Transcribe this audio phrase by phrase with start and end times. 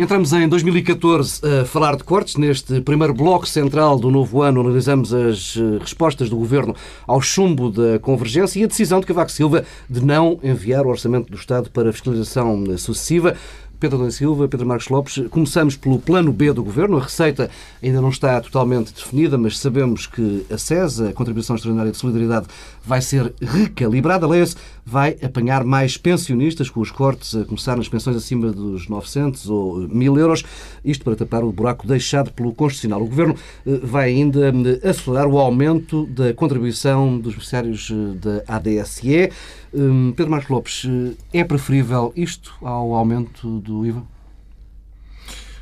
[0.00, 2.36] Entramos em 2014 a falar de cortes.
[2.36, 6.74] Neste primeiro bloco central do novo ano, analisamos as eh, respostas do Governo
[7.06, 11.30] ao chumbo da convergência e a decisão de Cavaco Silva de não enviar o Orçamento
[11.30, 13.36] do Estado para fiscalização sucessiva.
[13.80, 15.26] Pedro da Silva, Pedro Marcos Lopes.
[15.30, 16.98] Começamos pelo plano B do Governo.
[16.98, 17.50] A receita
[17.82, 22.46] ainda não está totalmente definida, mas sabemos que a SES, a Contribuição Extraordinária de Solidariedade,
[22.84, 24.26] vai ser recalibrada.
[24.26, 24.54] Leia-se,
[24.90, 29.78] vai apanhar mais pensionistas com os cortes a começar nas pensões acima dos 900 ou
[29.88, 30.44] 1000 euros.
[30.84, 33.00] Isto para tapar o buraco deixado pelo Constitucional.
[33.00, 38.56] O Governo eh, vai ainda eh, acelerar o aumento da contribuição dos beneficiários eh, da
[38.56, 39.30] ADSE.
[39.72, 40.86] Hum, Pedro Marcos Lopes,
[41.32, 44.02] é preferível isto ao aumento do IVA?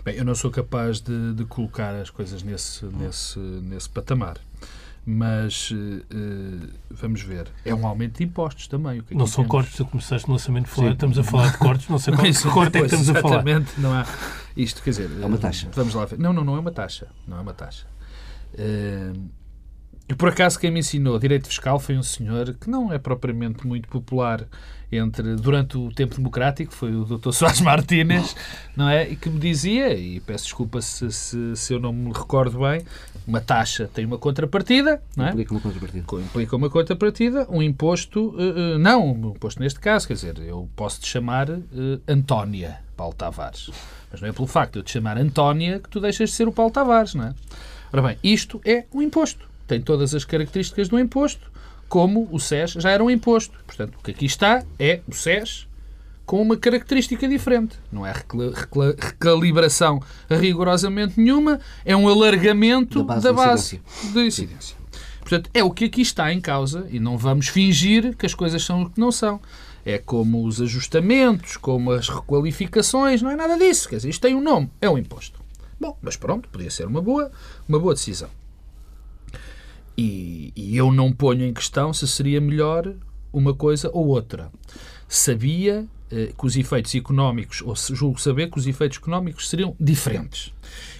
[0.02, 4.48] Bem, eu não sou capaz de, de colocar as coisas nesse, nesse, nesse patamar
[5.10, 7.48] mas uh, vamos ver.
[7.64, 9.02] É um aumento de impostos também.
[9.12, 9.51] não são temos?
[9.51, 12.26] cortes, tu começaste no lançamento de falar, estamos a falar de cortes, não sei qual
[12.26, 13.36] que corte é que estamos a falar.
[13.36, 14.06] Exatamente, não há.
[14.54, 15.10] Isto, quer dizer.
[15.23, 15.70] É uma taxa.
[15.73, 16.18] Vamos lá ver.
[16.18, 17.09] Não, não, não é uma taxa.
[17.26, 17.86] Não é uma taxa.
[18.52, 19.30] Uh,
[20.10, 23.66] e por acaso quem me ensinou direito fiscal foi um senhor que não é propriamente
[23.66, 24.46] muito popular
[24.91, 27.31] entre durante o tempo democrático, foi o Dr.
[27.33, 28.35] Soares Martínez,
[28.77, 29.09] não é?
[29.09, 32.83] E que me dizia, e peço desculpa se, se, se, eu não me recordo bem,
[33.27, 35.31] uma taxa tem uma contrapartida, não é?
[35.31, 36.05] Implica uma contrapartida.
[36.21, 41.01] Implica uma contrapartida, um imposto, uh, não, um imposto neste caso, quer dizer, eu posso
[41.01, 41.63] te chamar uh,
[42.07, 43.71] Antónia Paulo Tavares,
[44.11, 46.49] mas não é pelo facto de eu te chamar Antónia que tu deixas de ser
[46.49, 47.35] o Paulo Tavares, não é?
[47.93, 51.53] Ora bem, isto é um imposto tem todas as características do imposto,
[51.89, 53.59] como o SES já era um imposto.
[53.67, 55.67] Portanto, o que aqui está é o SES
[56.29, 57.79] com uma característica diferente.
[57.91, 63.81] Não é recalibração rigorosamente nenhuma, é um alargamento da base, da base
[64.12, 64.77] de incidência.
[65.21, 68.62] Portanto, é o que aqui está em causa e não vamos fingir que as coisas
[68.62, 69.41] são o que não são.
[69.84, 73.88] É como os ajustamentos, como as requalificações, não é nada disso.
[73.88, 75.41] Quer dizer, isto tem um nome, é um imposto.
[75.81, 77.31] Bom, mas pronto, podia ser uma boa,
[77.66, 78.28] uma boa decisão.
[79.98, 82.94] E, e eu não ponho em questão se seria melhor
[83.32, 84.48] uma coisa ou outra.
[85.09, 90.54] Sabia eh, que os efeitos económicos, ou julgo saber que os efeitos económicos seriam diferentes.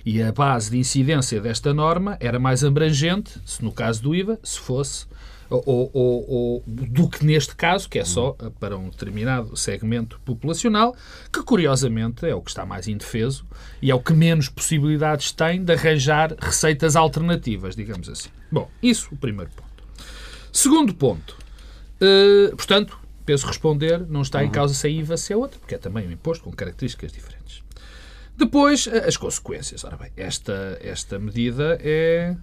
[0.05, 4.39] E a base de incidência desta norma era mais abrangente, se no caso do IVA,
[4.43, 5.07] se fosse
[5.49, 5.63] ou,
[5.95, 10.95] ou, ou, do que neste caso, que é só para um determinado segmento populacional,
[11.33, 13.47] que curiosamente é o que está mais indefeso
[13.81, 18.29] e é o que menos possibilidades tem de arranjar receitas alternativas, digamos assim.
[18.51, 19.69] Bom, isso o primeiro ponto.
[20.53, 21.37] Segundo ponto,
[22.01, 24.53] uh, portanto, penso responder, não está em uhum.
[24.53, 27.63] causa se é IVA, se é outra, porque é também um imposto com características diferentes.
[28.37, 29.85] Depois, as consequências.
[29.85, 32.37] Ora bem, esta, esta medida é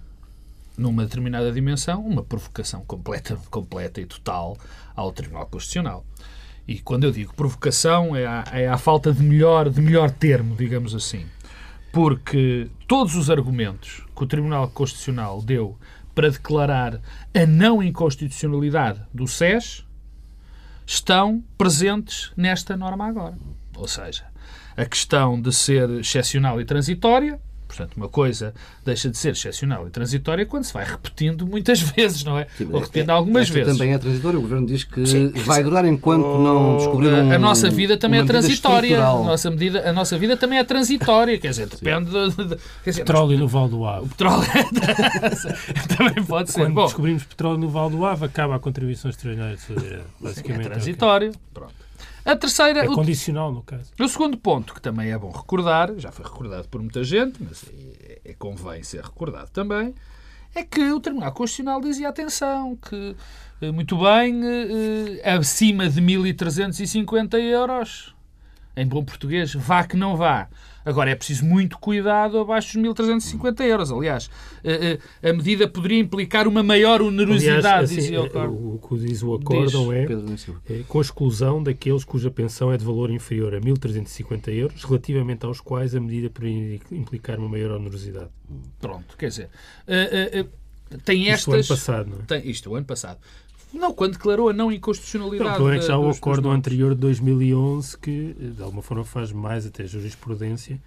[0.76, 4.56] numa determinada dimensão, uma provocação completa, completa e total
[4.94, 6.04] ao Tribunal Constitucional.
[6.68, 10.54] E quando eu digo provocação, é a, é a falta de melhor, de melhor termo,
[10.54, 11.24] digamos assim.
[11.92, 15.78] Porque todos os argumentos que o Tribunal Constitucional deu
[16.16, 16.98] para declarar
[17.34, 19.84] a não inconstitucionalidade do SES
[20.86, 23.36] estão presentes nesta norma agora.
[23.76, 24.24] Ou seja,
[24.74, 28.54] a questão de ser excepcional e transitória, Portanto, uma coisa
[28.84, 32.46] deixa de ser excepcional e transitória quando se vai repetindo muitas vezes, não é?
[32.56, 33.72] Sim, Ou repetindo algumas vezes.
[33.72, 34.38] também é transitória.
[34.38, 37.96] O Governo diz que Sim, vai durar enquanto oh, não descobrir um, A nossa vida
[37.96, 38.98] também é transitória.
[38.98, 41.38] A nossa, medida, a nossa vida também é transitória.
[41.38, 42.10] Quer dizer, depende...
[42.10, 44.06] De, de, quer dizer, petróleo no Val do Ave.
[44.06, 44.46] O petróleo
[45.96, 46.60] também pode ser.
[46.60, 50.70] Quando Bom, descobrimos petróleo no Val do Ave, acaba a contribuição extraordinária de Basicamente, é
[50.70, 51.28] transitório.
[51.30, 51.40] Okay.
[51.52, 51.85] Pronto.
[52.26, 52.84] A terceira.
[52.84, 53.92] É condicional, no caso.
[53.98, 57.64] O segundo ponto, que também é bom recordar, já foi recordado por muita gente, mas
[58.02, 59.94] é, é convém ser recordado também,
[60.52, 63.14] é que o Tribunal Constitucional dizia atenção, que
[63.60, 64.40] eh, muito bem,
[65.22, 68.14] eh, acima de 1.350 euros,
[68.76, 70.48] em bom português, vá que não vá.
[70.86, 73.90] Agora, é preciso muito cuidado abaixo dos 1.350 euros.
[73.90, 74.30] Aliás,
[74.64, 78.74] a, a, medida poderia implicar uma maior onerosidade, Aliás, assim, dizia o acordo.
[78.74, 82.84] O que diz o acórdão é, é, com a exclusão daqueles cuja pensão é de
[82.84, 88.30] valor inferior a 1.350 euros, relativamente aos quais a medida poderia implicar uma maior onerosidade.
[88.80, 89.50] Pronto, quer dizer...
[89.88, 90.66] Uh, uh,
[91.04, 91.40] tem estas...
[91.40, 92.22] Isto o ano passado, não é?
[92.22, 93.18] Tem, isto o ano passado.
[93.72, 95.58] Não, quando declarou a não inconstitucionalidade.
[95.58, 99.66] Não, é que já o acordo anterior de 2011 que, de alguma forma, faz mais
[99.66, 100.80] até jurisprudência,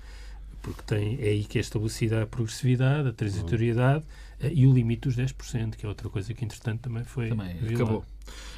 [0.61, 4.03] porque tem, é aí que é estabelecida a progressividade, a transitoriedade
[4.41, 4.49] uhum.
[4.51, 8.03] e o limite dos 10%, que é outra coisa que, entretanto, também foi também acabou.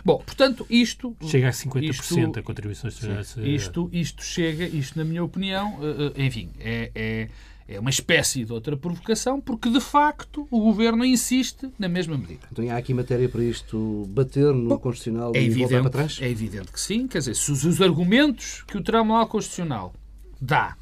[0.03, 1.15] Bom, portanto, isto...
[1.25, 3.55] Chega a 50% isto, a contribuição extraordinária.
[3.55, 7.29] Isto, isto chega, isto, na minha opinião, eh, eh, enfim, é, é
[7.75, 12.47] é uma espécie de outra provocação, porque de facto o governo insiste na mesma medida.
[12.51, 15.89] Então há aqui matéria para isto bater no Bom, Constitucional é e evidente, voltar para
[15.89, 16.19] trás?
[16.21, 17.07] É evidente que sim.
[17.07, 19.93] Quer dizer, se os, os argumentos que o Tribunal Constitucional
[20.39, 20.75] dá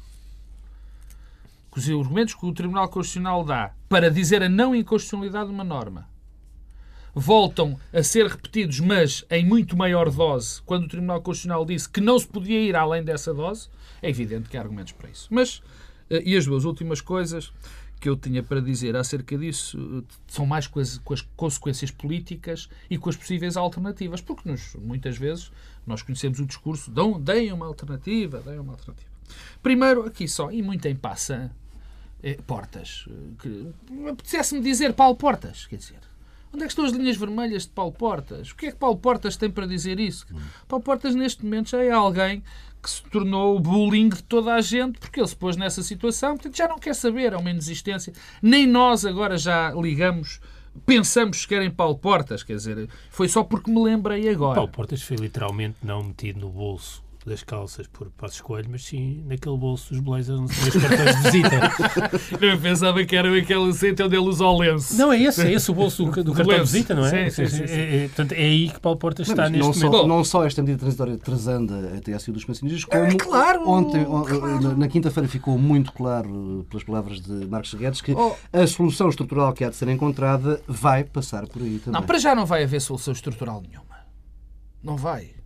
[1.72, 5.64] que os argumentos que o Tribunal Constitucional dá para dizer a não inconstitucionalidade de uma
[5.64, 6.08] norma
[7.14, 12.00] voltam a ser repetidos, mas em muito maior dose, quando o Tribunal Constitucional disse que
[12.00, 13.68] não se podia ir além dessa dose,
[14.02, 15.28] é evidente que há argumentos para isso.
[15.30, 15.62] Mas,
[16.10, 17.52] e as duas últimas coisas
[18.00, 21.90] que eu tinha para dizer acerca disso eh, são mais com as, com as consequências
[21.90, 25.52] políticas e com as possíveis alternativas, porque nos, muitas vezes
[25.86, 29.10] nós conhecemos o discurso, dão, deem uma alternativa, deem uma alternativa.
[29.62, 31.54] Primeiro, aqui só, e muito em passa,
[32.22, 33.06] é, Portas.
[33.38, 33.68] Que,
[34.08, 36.00] apetecesse-me dizer Paulo Portas, quer dizer.
[36.52, 38.50] Onde é que estão as linhas vermelhas de Paulo Portas?
[38.50, 40.26] O que é que Paulo Portas tem para dizer isso?
[40.32, 40.40] Hum.
[40.66, 42.42] Paulo Portas, neste momento, já é alguém
[42.82, 46.34] que se tornou o bullying de toda a gente, porque ele se pôs nessa situação,
[46.34, 48.12] portanto já não quer saber, é uma inexistência.
[48.42, 50.40] Nem nós agora já ligamos,
[50.86, 54.54] pensamos que querem Paulo Portas, quer dizer, foi só porque me lembrei agora.
[54.56, 59.22] Paulo Portas foi literalmente não metido no bolso das calças por Passos Coelho, mas sim
[59.26, 61.60] naquele bolso dos blazers onde os cartões de visita.
[62.40, 64.96] Eu pensava que era aquele centro onde ele usa o lenço.
[64.96, 67.28] Não, é esse, é esse o bolso do, do cartão de visita, não é?
[67.28, 69.90] Sim, sim, sim, é, é, portanto, é aí que Paulo Portas está não, neste não
[69.90, 70.00] momento.
[70.00, 73.68] Só, não só esta medida transitória transanda até a sido dos pensionistas, como é, claro,
[73.68, 74.60] ontem, claro.
[74.60, 78.34] na, na quinta-feira ficou muito claro, pelas palavras de Marcos Guedes, que oh.
[78.52, 82.00] a solução estrutural que há de ser encontrada vai passar por aí também.
[82.00, 83.90] Não, para já não vai haver solução estrutural nenhuma.
[84.82, 85.39] Não vai.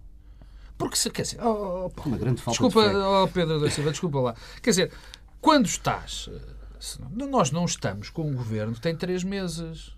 [0.77, 3.91] Porque se quer dizer, oh, oh, uma grande falta desculpa, de oh, Pedro da Silva,
[3.91, 4.35] desculpa lá.
[4.61, 4.93] Quer dizer,
[5.41, 9.95] quando estás, eh, nós não estamos com um governo que tem três meses.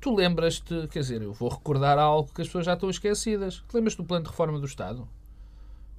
[0.00, 3.62] Tu lembras-te, quer dizer, eu vou recordar algo que as pessoas já estão esquecidas.
[3.72, 5.08] Lembras-te do plano de reforma do Estado?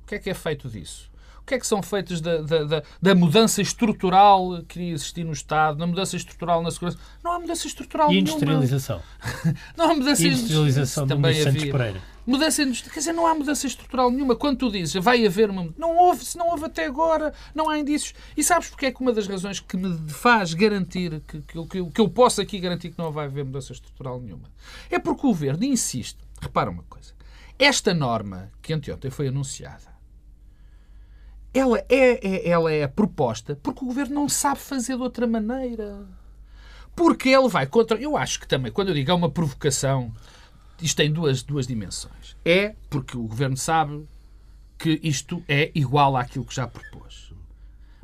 [0.04, 1.12] O que é que é feito disso?
[1.42, 5.26] O que é que são feitos da, da, da, da, mudança estrutural que iria existir
[5.26, 6.98] no Estado, da mudança estrutural na segurança?
[7.22, 9.02] Não há mudança estrutural e industrialização.
[9.44, 9.60] nenhuma.
[9.76, 11.52] não há mudança industrialização também havia.
[11.52, 12.13] Santos Pereira.
[12.26, 14.36] Mudança quer dizer, não há mudança estrutural nenhuma.
[14.36, 15.74] Quando tu dizes vai haver uma.
[15.78, 18.14] Não houve, se não houve até agora, não há indícios.
[18.36, 21.92] E sabes porque é que uma das razões que me faz garantir, que, que, que,
[21.92, 24.50] que eu posso aqui garantir que não vai haver mudança estrutural nenhuma?
[24.90, 26.20] É porque o governo insiste.
[26.42, 27.14] Repara uma coisa.
[27.60, 29.94] Esta norma que anteontem foi anunciada
[31.54, 36.06] ela é, é, ela é proposta porque o governo não sabe fazer de outra maneira.
[36.96, 37.98] Porque ele vai contra.
[38.00, 40.12] Eu acho que também, quando eu digo é uma provocação,
[40.82, 42.36] isto tem duas, duas dimensões.
[42.44, 44.06] É porque o governo sabe
[44.78, 47.34] que isto é igual àquilo que já propôs.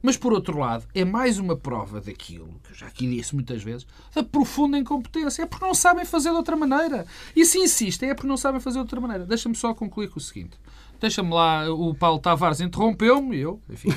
[0.02, 3.62] Mas, por outro lado, é mais uma prova daquilo, que eu já aqui disse muitas
[3.62, 3.86] vezes,
[4.16, 5.44] da profunda incompetência.
[5.44, 7.06] É porque não sabem fazer de outra maneira.
[7.36, 9.26] E se insistem, é porque não sabem fazer de outra maneira.
[9.26, 10.58] Deixa-me só concluir com o seguinte.
[11.02, 13.90] Deixa-me lá, o Paulo Tavares interrompeu-me e eu, enfim.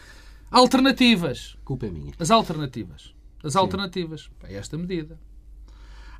[0.50, 1.56] Alternativas.
[1.64, 2.12] Culpa é minha.
[2.18, 3.14] As alternativas.
[3.42, 3.58] As Sim.
[3.58, 5.18] alternativas para esta medida.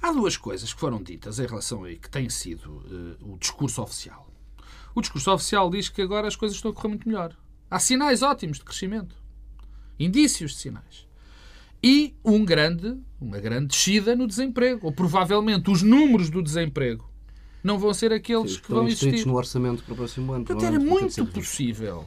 [0.00, 3.82] Há duas coisas que foram ditas em relação a que tem sido uh, o discurso
[3.82, 4.30] oficial.
[4.94, 7.36] O discurso oficial diz que agora as coisas estão a correr muito melhor.
[7.70, 9.16] Há sinais ótimos de crescimento.
[9.98, 11.06] Indícios de sinais.
[11.82, 14.86] E um grande, uma grande descida no desemprego.
[14.86, 17.10] Ou provavelmente os números do desemprego
[17.62, 19.26] não vão ser aqueles Sim, que vão existir.
[19.26, 20.44] no orçamento para o próximo ano.
[20.44, 22.06] Portanto, era muito possível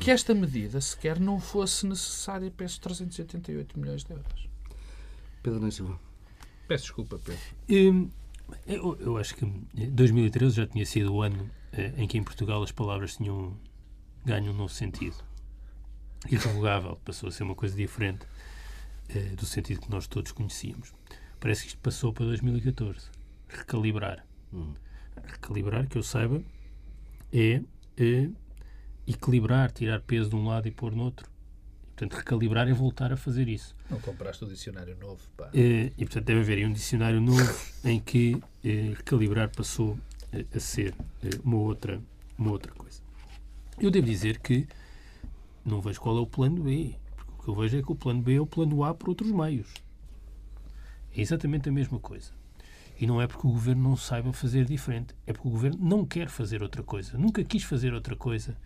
[0.00, 4.48] que esta medida sequer não fosse necessária para esses 388 milhões de euros.
[5.42, 5.98] Pedro Silva.
[6.68, 7.40] Peço desculpa, Pedro.
[7.68, 8.10] Hum,
[8.66, 12.62] eu, eu, acho que 2013 já tinha sido o ano eh, em que em Portugal
[12.62, 13.56] as palavras tinham
[14.24, 15.16] ganho um novo sentido.
[16.30, 18.26] Irrevogável, passou a ser uma coisa diferente
[19.08, 20.92] eh, do sentido que nós todos conhecíamos.
[21.40, 23.08] Parece que isto passou para 2014.
[23.48, 24.24] Recalibrar.
[24.52, 24.74] Hum
[25.26, 26.42] recalibrar, que eu saiba,
[27.32, 27.60] é,
[27.96, 28.28] é,
[29.06, 31.28] equilibrar, tirar peso de um lado e pôr no outro.
[31.98, 33.74] Portanto, recalibrar é voltar a fazer isso.
[33.90, 35.50] Não compraste o dicionário novo, pá.
[35.52, 37.52] É, e, portanto, deve haver aí um dicionário novo
[37.84, 39.98] em que é, recalibrar passou
[40.32, 42.00] a, a ser é, uma, outra,
[42.38, 43.02] uma outra coisa.
[43.80, 44.68] Eu devo dizer que
[45.64, 46.94] não vejo qual é o plano B.
[47.16, 49.08] Porque o que eu vejo é que o plano B é o plano A por
[49.08, 49.74] outros meios.
[51.16, 52.30] É exatamente a mesma coisa.
[53.00, 56.06] E não é porque o governo não saiba fazer diferente, é porque o governo não
[56.06, 58.56] quer fazer outra coisa, nunca quis fazer outra coisa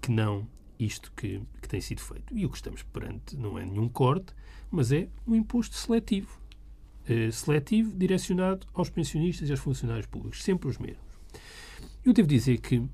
[0.00, 0.46] que não
[0.78, 2.36] isto que, que tem sido feito.
[2.36, 4.32] E o que estamos perante não é nenhum corte,
[4.70, 6.38] mas é um imposto seletivo.
[7.08, 11.06] Uh, seletivo direcionado aos pensionistas e aos funcionários públicos, sempre os mesmos.
[12.04, 12.90] Eu devo dizer que uh,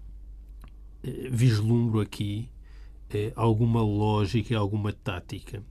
[1.31, 2.51] vislumbro aqui
[3.15, 5.63] uh, alguma lógica, alguma tática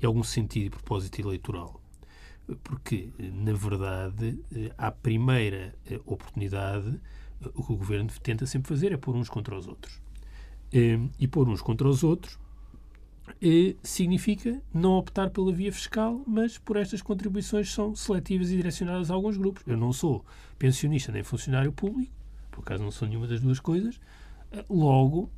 [0.00, 1.80] e algum sentido e propósito eleitoral
[2.62, 4.38] porque, na verdade,
[4.76, 5.74] à primeira
[6.04, 7.00] oportunidade,
[7.54, 10.03] o que o governo tenta sempre fazer é pôr uns contra os outros.
[10.74, 12.36] Ehm, e pôr uns contra os outros
[13.40, 19.08] eh, significa não optar pela via fiscal, mas por estas contribuições são seletivas e direcionadas
[19.08, 19.62] a alguns grupos.
[19.66, 20.24] Eu não sou
[20.58, 22.12] pensionista nem funcionário público,
[22.50, 24.00] por acaso não sou nenhuma das duas coisas,
[24.50, 25.30] eh, logo,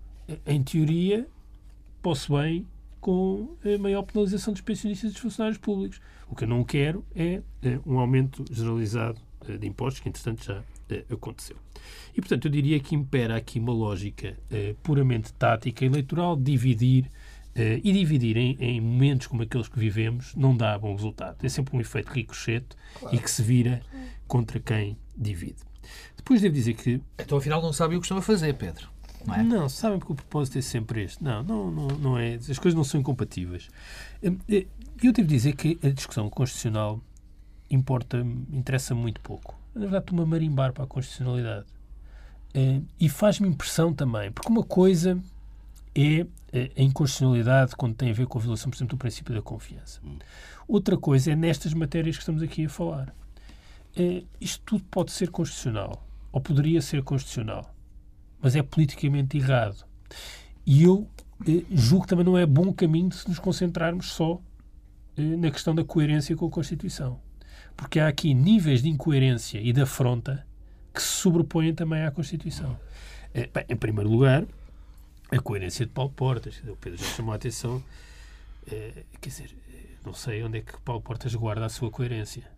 [0.46, 1.28] em teoria,
[2.02, 2.66] posso bem
[2.98, 6.00] com a maior penalização dos pensionistas e dos funcionários públicos.
[6.30, 10.44] O que eu não quero é, é um aumento generalizado eh, de impostos, que entretanto
[10.44, 10.62] já eh,
[11.10, 11.56] aconteceu.
[12.12, 17.10] E, portanto, eu diria que impera aqui uma lógica eh, puramente tática eleitoral, dividir
[17.56, 21.38] Uh, e dividir em, em, momentos como aqueles que vivemos não dá bom resultado.
[21.42, 23.16] É sempre um efeito ricochete claro.
[23.16, 23.80] e que se vira
[24.28, 25.56] contra quem divide.
[26.14, 27.00] Depois devo dizer que.
[27.18, 28.90] Então, afinal, não sabem o que estão a fazer, Pedro.
[29.26, 29.42] Não, é?
[29.42, 31.24] não sabem porque o propósito é sempre este.
[31.24, 32.34] Não, não, não, não é.
[32.34, 33.70] As coisas não são incompatíveis.
[34.22, 37.00] Eu devo dizer que a discussão constitucional
[37.70, 38.18] importa,
[38.52, 39.58] interessa muito pouco.
[39.76, 41.66] Na verdade, estou-me a marimbar para a constitucionalidade.
[42.99, 45.21] E faz-me impressão também, porque uma coisa
[45.95, 46.26] é
[46.75, 50.00] a inconstitucionalidade quando tem a ver com a violação, por exemplo, do princípio da confiança.
[50.02, 50.18] Hum.
[50.66, 53.14] Outra coisa é nestas matérias que estamos aqui a falar.
[53.95, 56.02] É, isto tudo pode ser constitucional,
[56.33, 57.75] ou poderia ser constitucional,
[58.40, 59.85] mas é politicamente errado.
[60.64, 61.06] E eu
[61.47, 64.40] eh, julgo que também não é bom caminho se nos concentrarmos só
[65.16, 67.21] eh, na questão da coerência com a Constituição.
[67.76, 70.47] Porque há aqui níveis de incoerência e de afronta
[70.95, 72.78] que se sobrepõem também à Constituição.
[73.35, 74.45] Eh, bem, em primeiro lugar,
[75.30, 76.62] a coerência de Paulo Portas.
[76.66, 77.83] O Pedro já chamou a atenção.
[78.66, 79.54] Eh, quer dizer,
[80.04, 82.50] não sei onde é que Paulo Portas guarda a sua coerência.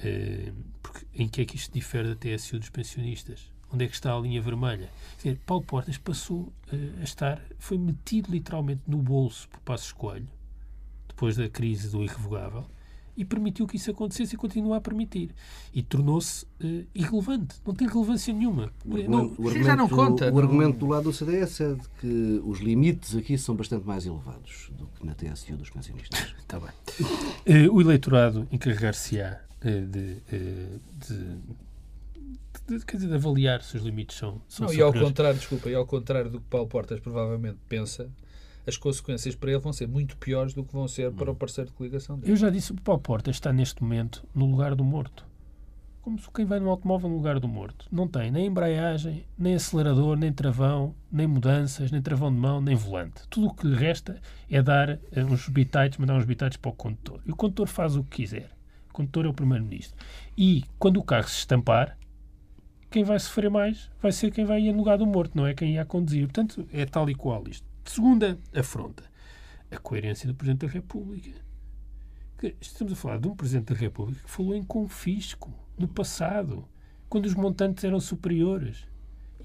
[0.00, 3.50] Eh, porque em que é que isto difere da TSU dos pensionistas?
[3.72, 4.90] Onde é que está a linha vermelha?
[5.18, 6.52] Quer dizer, Paulo Portas passou
[7.00, 10.28] a estar, foi metido literalmente no bolso por Passos Coelho,
[11.08, 12.66] depois da crise do irrevogável,
[13.16, 15.34] e permitiu que isso acontecesse e continua a permitir.
[15.72, 17.56] E tornou-se uh, irrelevante.
[17.66, 18.72] Não tem relevância nenhuma.
[18.84, 20.30] O argumento, não, o argumento, já não conta.
[20.30, 23.86] O, o argumento do lado do CDS é de que os limites aqui são bastante
[23.86, 26.34] mais elevados do que na TSU dos pensionistas.
[26.38, 27.66] Está bem.
[27.66, 30.16] Uh, o eleitorado encarregar-se-á uh, de,
[31.08, 31.38] de
[32.86, 35.74] quer dizer, de avaliar se os limites são, são não, E ao contrário, desculpa, e
[35.74, 38.10] ao contrário do que Paulo Portas provavelmente pensa,
[38.66, 41.70] as consequências para ele vão ser muito piores do que vão ser para o parceiro
[41.70, 42.32] de coligação dele.
[42.32, 45.26] Eu já disse, o Paulo Porta está neste momento no lugar do morto.
[46.00, 47.86] Como se quem vai no automóvel no lugar do morto.
[47.90, 52.74] Não tem nem embreagem, nem acelerador, nem travão, nem mudanças, nem travão de mão, nem
[52.74, 53.22] volante.
[53.30, 56.74] Tudo o que lhe resta é dar eh, uns bitites, mandar uns bitites para o
[56.74, 57.20] condutor.
[57.24, 58.50] E o condutor faz o que quiser.
[58.90, 59.96] O condutor é o primeiro-ministro.
[60.36, 61.96] E quando o carro se estampar,
[62.90, 65.54] quem vai sofrer mais vai ser quem vai ir no lugar do morto, não é
[65.54, 66.24] quem ia a conduzir.
[66.24, 67.71] Portanto, é tal e qual isto.
[67.84, 69.04] Segunda afronta,
[69.70, 71.30] a coerência do Presidente da República.
[72.60, 76.64] Estamos a falar de um Presidente da República que falou em confisco no passado,
[77.08, 78.86] quando os montantes eram superiores.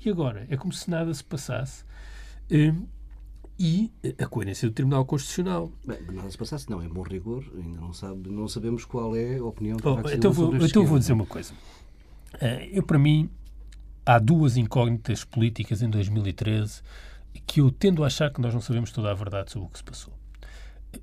[0.04, 0.46] E agora?
[0.50, 1.84] É como se nada se passasse.
[2.52, 2.88] Hum,
[3.60, 5.72] e a coerência do Tribunal Constitucional.
[5.86, 9.38] Bem, nada se passasse, não, em bom rigor, ainda não, sabe, não sabemos qual é
[9.38, 11.54] a opinião do oh, Então, vou, então vou dizer uma coisa.
[12.40, 13.30] Eh, eu, para mim,
[14.06, 16.84] há duas incógnitas políticas em 2013
[17.46, 19.78] que eu tendo a achar que nós não sabemos toda a verdade sobre o que
[19.78, 20.14] se passou.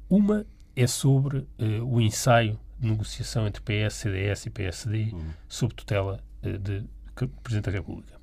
[0.08, 5.30] Uma é sobre uh, o ensaio de negociação entre PS, CDS e PSD uhum.
[5.48, 6.84] sob tutela uh, de
[7.42, 8.20] Presidente da República.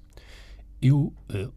[0.81, 1.53] Eu uh,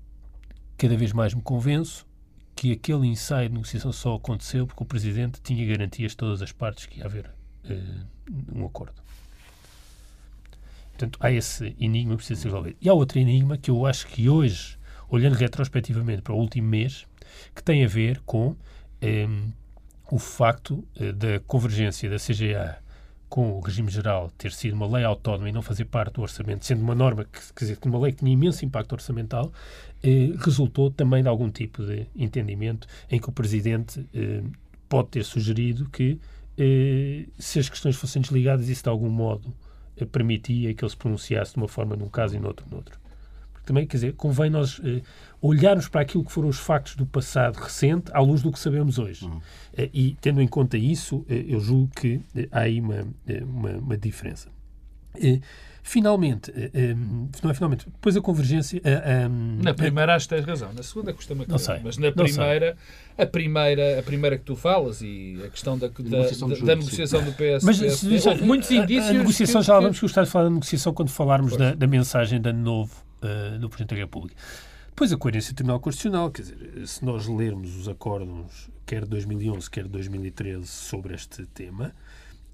[0.76, 2.06] cada vez mais me convenço
[2.54, 6.52] que aquele ensaio de negociação só aconteceu porque o Presidente tinha garantias de todas as
[6.52, 7.30] partes que ia haver
[8.54, 9.02] um acordo.
[10.90, 12.76] Portanto, há esse enigma que precisa ser resolvido.
[12.80, 17.06] E há outro enigma que eu acho que hoje olhando retrospectivamente para o último mês,
[17.54, 18.56] que tem a ver com
[19.00, 19.28] eh,
[20.11, 22.78] o facto eh, da convergência da CGA
[23.34, 26.64] com o regime geral ter sido uma lei autónoma e não fazer parte do orçamento,
[26.64, 29.52] sendo uma norma, que, quer dizer, uma lei que tinha imenso impacto orçamental,
[30.04, 34.40] eh, resultou também de algum tipo de entendimento em que o Presidente eh,
[34.88, 36.20] pode ter sugerido que,
[36.56, 39.52] eh, se as questões fossem desligadas, isso de algum modo
[39.96, 42.76] eh, permitia que ele se pronunciasse de uma forma num caso e no outro no
[42.76, 43.00] outro
[43.64, 45.00] também, quer dizer, convém nós eh,
[45.40, 48.99] olharmos para aquilo que foram os factos do passado recente à luz do que sabemos
[48.99, 49.26] hoje.
[49.26, 49.40] Uhum.
[49.76, 53.42] Eh, e, tendo em conta isso, eh, eu julgo que eh, há aí uma, eh,
[53.44, 54.49] uma, uma diferença.
[55.16, 55.40] Eh,
[55.83, 56.50] finalmente,
[57.42, 58.80] não é finalmente, depois a convergência.
[59.62, 62.76] na primeira acho que tens razão, na segunda custa-me não sei, mas na primeira,
[63.16, 66.76] a primeira, a primeira que tu falas e a questão da, da, negociação, da, da
[66.76, 67.62] negociação do PS.
[67.62, 69.06] Mas PS, houve muitos indícios.
[69.06, 71.87] A, a negociação, que, já vamos gostar de falar da negociação quando falarmos da, da,
[71.87, 74.37] mensagem de ano novo uh, do Presidente da República.
[74.88, 79.11] Depois a coerência do Tribunal Constitucional, quer dizer, se nós lermos os acordos, quer de
[79.11, 81.93] 2011, quer de 2013, sobre este tema,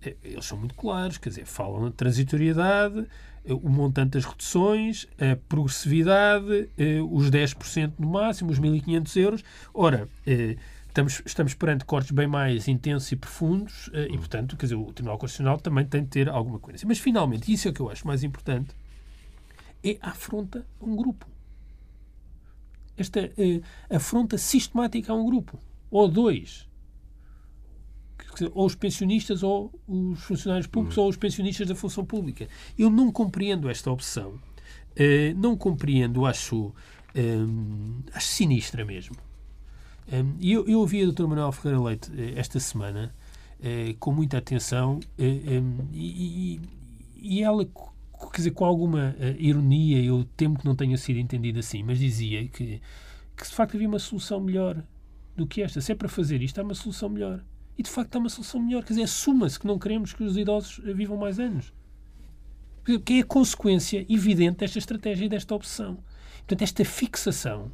[0.03, 3.07] eh, eles são muito claros, quer dizer, falam na transitoriedade,
[3.45, 6.71] eh, o montante das reduções, a progressividade,
[7.11, 9.45] os 10% no máximo, os 1.500 euros.
[9.75, 10.09] Ora,
[10.89, 15.19] estamos, estamos perante cortes bem mais intensos e profundos e, portanto, quer dizer, o Tribunal
[15.19, 16.89] Constitucional também tem de ter alguma coerência.
[16.89, 18.75] Mas, finalmente, isso é o que eu acho mais importante,
[19.83, 21.27] é a afronta a um grupo.
[22.97, 23.63] Esta uh,
[23.95, 25.59] afronta sistemática a um grupo.
[25.91, 26.69] Ou dois.
[28.53, 32.47] ou os pensionistas ou os funcionários públicos ou os pensionistas da função pública.
[32.79, 34.39] Eu não compreendo esta opção.
[34.93, 36.75] Uh, não compreendo, acho,
[37.15, 39.17] um, acho sinistra mesmo.
[40.13, 41.27] Um, eu, eu ouvi a Dra.
[41.27, 43.15] Manuel Ferreira Leite esta semana
[43.61, 46.61] uh, com muita atenção e,
[47.17, 47.65] e, ela,
[48.29, 51.99] quer dizer, com alguma uh, ironia, eu temo que não tenha sido entendido assim, mas
[51.99, 52.81] dizia que,
[53.37, 54.83] que de facto havia uma solução melhor
[55.37, 55.81] do que esta.
[55.81, 57.43] Se é para fazer isto, há uma solução melhor.
[57.79, 58.83] E de facto há uma solução melhor.
[58.85, 61.73] Quer dizer, assuma-se que não queremos que os idosos vivam mais anos.
[62.85, 65.99] Que é a consequência evidente desta estratégia e desta opção.
[66.39, 67.71] Portanto, esta fixação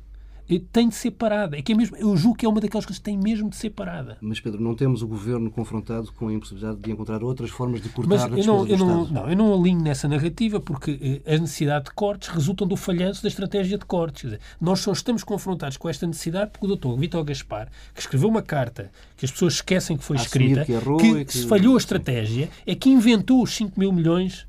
[0.73, 1.57] tem de ser parada.
[1.57, 3.57] É que é mesmo, eu julgo que é uma daquelas coisas que tem mesmo de
[3.57, 4.17] ser parada.
[4.21, 7.89] Mas, Pedro, não temos o governo confrontado com a impossibilidade de encontrar outras formas de
[7.89, 11.35] cortar Mas a eu não, eu não, não, eu não alinho nessa narrativa porque eh,
[11.35, 14.23] a necessidade de cortes resultam do falhanço da estratégia de cortes.
[14.23, 18.29] Dizer, nós só estamos confrontados com esta necessidade porque o doutor Vitor Gaspar, que escreveu
[18.29, 21.79] uma carta que as pessoas esquecem que foi escrita, que, que, que, se falhou a
[21.79, 24.47] estratégia, é que inventou os 5 mil milhões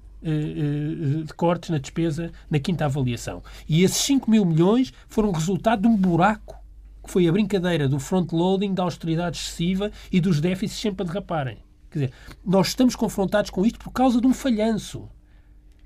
[1.25, 3.43] de cortes na despesa na quinta avaliação.
[3.67, 6.57] E esses 5 mil milhões foram resultado de um buraco
[7.07, 11.57] que foi a brincadeira do front-loading, da austeridade excessiva e dos déficits sempre a derraparem.
[11.89, 12.13] Quer dizer,
[12.45, 15.09] nós estamos confrontados com isto por causa de um falhanço.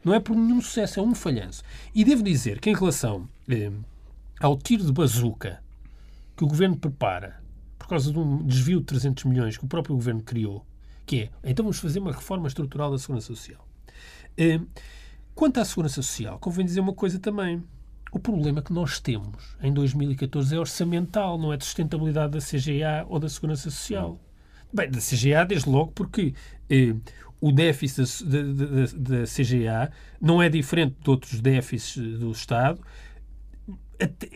[0.03, 1.63] Não é por nenhum sucesso, é um falhanço.
[1.93, 3.71] E devo dizer que, em relação eh,
[4.39, 5.61] ao tiro de bazuca
[6.35, 7.39] que o governo prepara
[7.77, 10.65] por causa de um desvio de 300 milhões que o próprio governo criou,
[11.05, 13.63] que é então vamos fazer uma reforma estrutural da Segurança Social.
[14.37, 14.59] Eh,
[15.35, 17.63] quanto à Segurança Social, convém dizer uma coisa também.
[18.11, 23.05] O problema que nós temos em 2014 é orçamental, não é de sustentabilidade da CGA
[23.07, 24.19] ou da Segurança Social.
[24.73, 26.33] Bem, da CGA, desde logo, porque
[26.69, 26.93] eh,
[27.39, 32.81] o déficit da, da, da, CGA não é diferente de outros déficits do Estado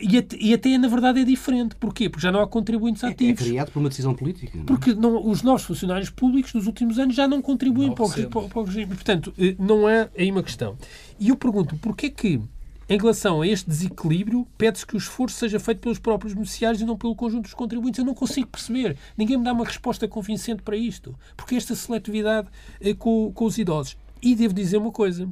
[0.00, 1.74] e até, e até, na verdade, é diferente.
[1.76, 2.08] Porquê?
[2.08, 3.42] Porque já não há contribuintes é, é ativos.
[3.42, 4.56] É criado por uma decisão política.
[4.56, 4.66] Não é?
[4.66, 8.60] Porque não, os novos funcionários públicos, nos últimos anos, já não contribuem para o, para
[8.60, 8.94] o regime.
[8.94, 10.76] Portanto, eh, não é aí uma questão.
[11.18, 12.40] E eu pergunto, porquê que,
[12.88, 16.84] em relação a este desequilíbrio, pede-se que o esforço seja feito pelos próprios beneficiários e
[16.84, 17.98] não pelo conjunto dos contribuintes?
[17.98, 18.96] Eu não consigo perceber.
[19.16, 21.14] Ninguém me dá uma resposta convincente para isto.
[21.36, 22.48] Porque esta seletividade
[22.80, 23.96] é com, com os idosos.
[24.22, 25.28] E devo dizer uma coisa.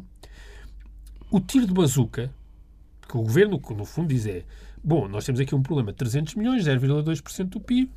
[1.30, 2.32] O tiro de bazuca
[3.14, 4.44] que o governo, no fundo, diz é:
[4.82, 7.90] bom, nós temos aqui um problema de 300 milhões, 0,2% do PIB,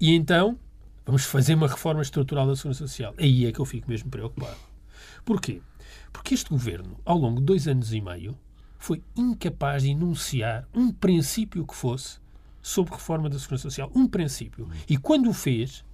[0.00, 0.58] e então
[1.04, 3.14] vamos fazer uma reforma estrutural da Segurança Social.
[3.18, 4.56] Aí é que eu fico mesmo preocupado.
[5.24, 5.60] Porquê?
[6.10, 8.34] Porque este governo, ao longo de dois anos e meio,
[8.78, 12.18] foi incapaz de enunciar um princípio que fosse
[12.62, 13.92] sobre reforma da Segurança Social.
[13.94, 14.68] Um princípio.
[14.88, 15.84] E quando o fez,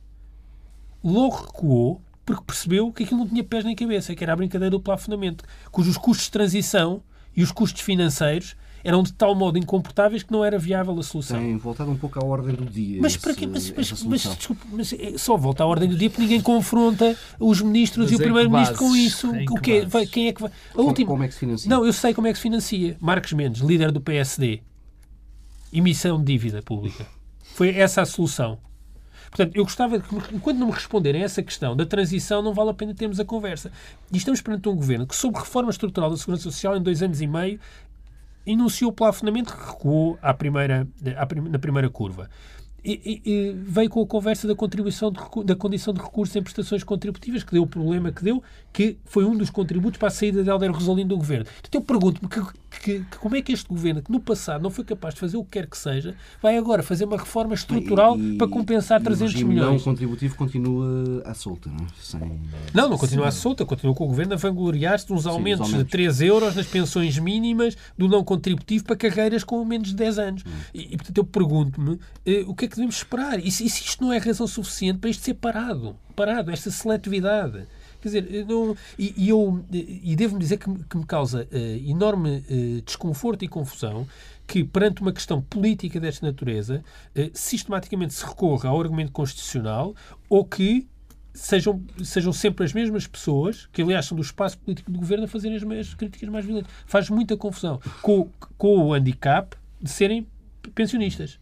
[1.02, 4.70] logo recuou porque percebeu que aquilo não tinha pés nem cabeça, que era a brincadeira
[4.70, 7.02] do plafonamento, cujos custos de transição
[7.36, 11.38] e os custos financeiros eram de tal modo incomportáveis que não era viável a solução.
[11.38, 12.98] Tem voltado um pouco à ordem do dia.
[13.00, 13.46] Mas para quê?
[13.46, 17.16] Mas, mas, mas, desculpe, mas é, só volta à ordem do dia porque ninguém confronta
[17.38, 19.30] os ministros mas e o primeiro-ministro com isso.
[19.50, 19.84] O quê?
[19.86, 20.50] Vai, quem é que vai?
[20.74, 21.08] A última...
[21.08, 21.68] Como é que se financia?
[21.68, 22.96] Não, eu sei como é que se financia.
[23.00, 24.62] Marcos Mendes, líder do PSD.
[25.72, 27.06] Emissão de dívida pública.
[27.54, 28.58] Foi essa a solução.
[29.30, 32.70] Portanto, eu gostava que, enquanto não me responderem a essa questão da transição, não vale
[32.70, 33.70] a pena termos a conversa.
[34.12, 37.20] E estamos perante um governo que, sob reforma estrutural da Segurança Social, em dois anos
[37.20, 37.60] e meio,
[38.44, 42.28] enunciou o plafonamento que recuou à primeira, à, na primeira curva
[42.84, 46.82] e, e, veio com a conversa da contribuição de, da condição de recurso em prestações
[46.82, 50.42] contributivas, que deu o problema que deu, que foi um dos contributos para a saída
[50.42, 51.46] de Helder Rosalino do governo.
[51.66, 54.70] Então eu pergunto-me que, que, que, como é que este governo, que no passado não
[54.70, 58.18] foi capaz de fazer o que quer que seja, vai agora fazer uma reforma estrutural
[58.18, 59.72] e, para compensar 300 o milhões.
[59.72, 61.88] não contributivo continua à solta, não é?
[62.00, 62.40] Sem...
[62.72, 65.72] Não, não continua à solta, continua com o governo a vangloriar-se de uns aumentos, Sim,
[65.74, 69.96] aumentos, de 3 euros nas pensões mínimas do não contributivo para carreiras com menos de
[69.96, 70.44] 10 anos.
[70.46, 70.50] Hum.
[70.72, 73.38] E, e portanto, eu pergunto-me eh, o que é que devemos esperar?
[73.38, 75.96] E se, e se isto não é razão suficiente para isto ser parado?
[76.14, 77.66] Parado, esta seletividade.
[78.00, 81.56] Quer dizer, não, e, e, eu e devo-me dizer que, que, me causa uh,
[81.88, 84.06] enorme uh, desconforto e confusão
[84.46, 86.82] que, perante uma questão política desta natureza,
[87.14, 89.94] uh, sistematicamente se recorra ao argumento constitucional
[90.28, 90.88] ou que
[91.34, 95.28] sejam, sejam sempre as mesmas pessoas, que aliás são do espaço político do governo, a
[95.28, 96.72] fazerem as, as críticas mais violentas.
[96.86, 100.26] Faz muita confusão com, com o handicap de serem
[100.74, 101.38] pensionistas.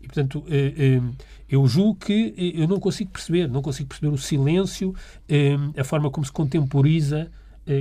[0.00, 0.44] E, portanto,
[1.48, 4.94] eu julgo que eh, eu não consigo perceber, não consigo perceber o silêncio,
[5.76, 7.30] a forma como se contemporiza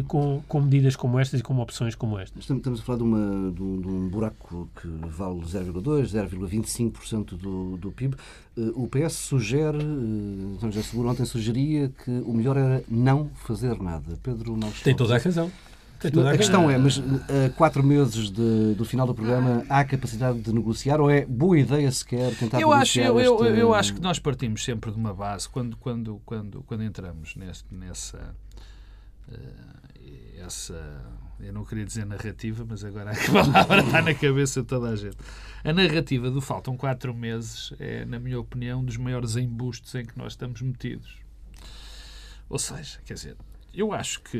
[0.07, 2.49] com, com, medidas como estas e com opções como estas.
[2.49, 7.77] Estamos a falar de, uma, de, um, de um buraco que vale 0,2%, 0,25% do,
[7.77, 8.15] do PIB.
[8.75, 9.79] O PS sugere,
[10.59, 14.17] São José Seguro ontem sugeria que o melhor era não fazer nada.
[14.21, 15.49] Pedro não Tem toda a razão.
[16.27, 20.53] A questão é, mas a quatro meses de, do final do programa há capacidade de
[20.53, 23.93] negociar ou é boa ideia sequer tentar eu acho, negociar eu, eu, este- eu acho
[23.95, 28.35] que nós partimos sempre de uma base quando, quando, quando, quando entramos neste, nessa
[29.31, 31.03] eh, essa
[31.39, 34.95] eu não queria dizer narrativa, mas agora a palavra está na cabeça de toda a
[34.95, 35.17] gente.
[35.63, 40.03] A narrativa do faltam quatro meses é, na minha opinião, um dos maiores embustes em
[40.05, 41.17] que nós estamos metidos.
[42.49, 43.35] Ou seja, quer dizer,
[43.79, 44.37] eu acho que,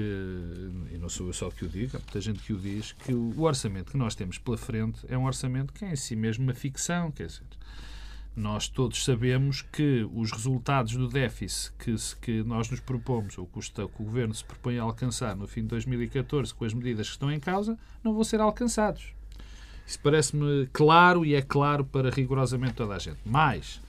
[0.92, 3.14] e não sou eu só que o digo, há muita gente que o diz, que
[3.14, 6.44] o orçamento que nós temos pela frente é um orçamento que é em si mesmo
[6.44, 7.44] uma ficção, quer dizer,
[8.36, 13.58] nós todos sabemos que os resultados do déficit que, que nós nos propomos, ou que
[13.58, 17.08] o, que o Governo se propõe a alcançar no fim de 2014 com as medidas
[17.08, 19.14] que estão em causa, não vão ser alcançados.
[19.88, 23.20] Isso parece-me claro e é claro para rigorosamente toda a gente.
[23.26, 23.82] Mas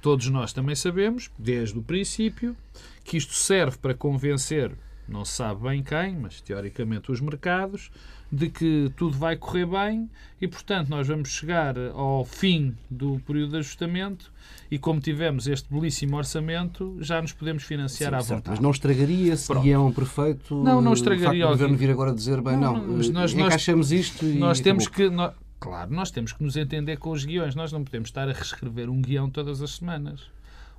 [0.00, 2.56] todos nós também sabemos, desde o princípio,
[3.04, 4.72] que isto serve para convencer,
[5.08, 7.90] não se sabe bem quem, mas teoricamente os mercados,
[8.30, 10.08] de que tudo vai correr bem
[10.40, 14.32] e, portanto, nós vamos chegar ao fim do período de ajustamento
[14.70, 18.50] e, como tivemos este belíssimo orçamento, já nos podemos financiar Sim, à certo, vontade.
[18.50, 19.62] mas não estragaria esse Pronto.
[19.64, 22.86] guião perfeito Não, não o estragaria do o governo vir agora dizer, bem, Não, não,
[22.86, 25.10] não, mas nós- nós- encaixamos isto e Nós temos acabou.
[25.10, 25.14] que.
[25.14, 27.54] nó- claro, nós temos que nos entender com os guiões.
[27.54, 30.22] Nós não podemos estar a reescrever um guião todas as semanas.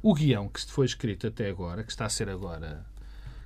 [0.01, 2.83] O guião que foi escrito até agora, que está a ser agora.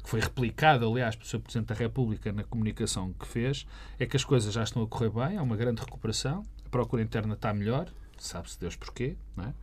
[0.07, 1.39] Que foi replicado, aliás, pelo Sr.
[1.39, 3.67] Presidente da República na comunicação que fez,
[3.99, 7.01] é que as coisas já estão a correr bem, há uma grande recuperação, a procura
[7.01, 9.53] interna está melhor, sabe-se Deus porquê, não é?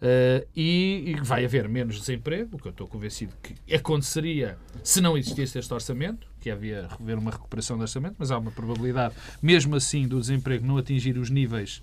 [0.00, 5.02] Eh, e, e vai haver menos desemprego, o que eu estou convencido que aconteceria se
[5.02, 9.14] não existisse este orçamento, que havia haver uma recuperação do orçamento, mas há uma probabilidade,
[9.42, 11.82] mesmo assim, do desemprego não atingir os níveis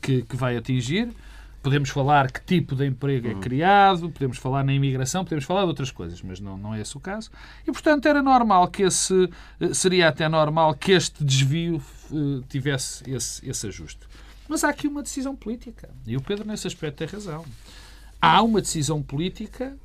[0.00, 1.08] que, que vai atingir.
[1.68, 5.66] Podemos falar que tipo de emprego é criado, podemos falar na imigração, podemos falar de
[5.66, 7.30] outras coisas, mas não, não é esse o caso.
[7.66, 9.28] E, portanto, era normal que esse,
[9.60, 14.00] eh, seria até normal que este desvio eh, tivesse esse, esse ajuste.
[14.48, 15.90] Mas há aqui uma decisão política.
[16.06, 17.44] E o Pedro, nesse aspecto, tem razão.
[18.18, 19.76] Há uma decisão política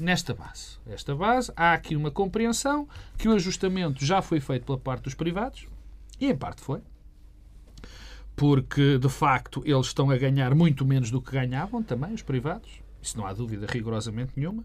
[0.00, 0.78] nesta base.
[0.86, 2.88] Esta base, há aqui uma compreensão
[3.18, 5.66] que o ajustamento já foi feito pela parte dos privados,
[6.18, 6.80] e em parte foi,
[8.38, 12.70] porque de facto eles estão a ganhar muito menos do que ganhavam também, os privados,
[13.02, 14.64] isso não há dúvida rigorosamente nenhuma.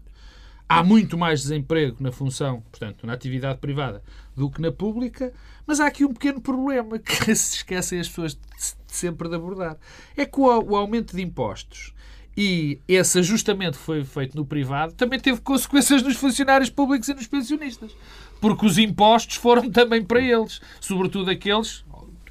[0.66, 4.02] Há muito mais desemprego na função, portanto, na atividade privada,
[4.34, 5.32] do que na pública,
[5.66, 8.40] mas há aqui um pequeno problema que se esquecem as pessoas de
[8.86, 9.76] sempre de abordar.
[10.16, 11.92] É que o, aumento de impostos
[12.36, 17.14] e esse ajustamento que foi feito no privado também teve consequências nos funcionários públicos e
[17.14, 17.92] nos pensionistas.
[18.40, 21.84] Porque os impostos foram também para eles, sobretudo aqueles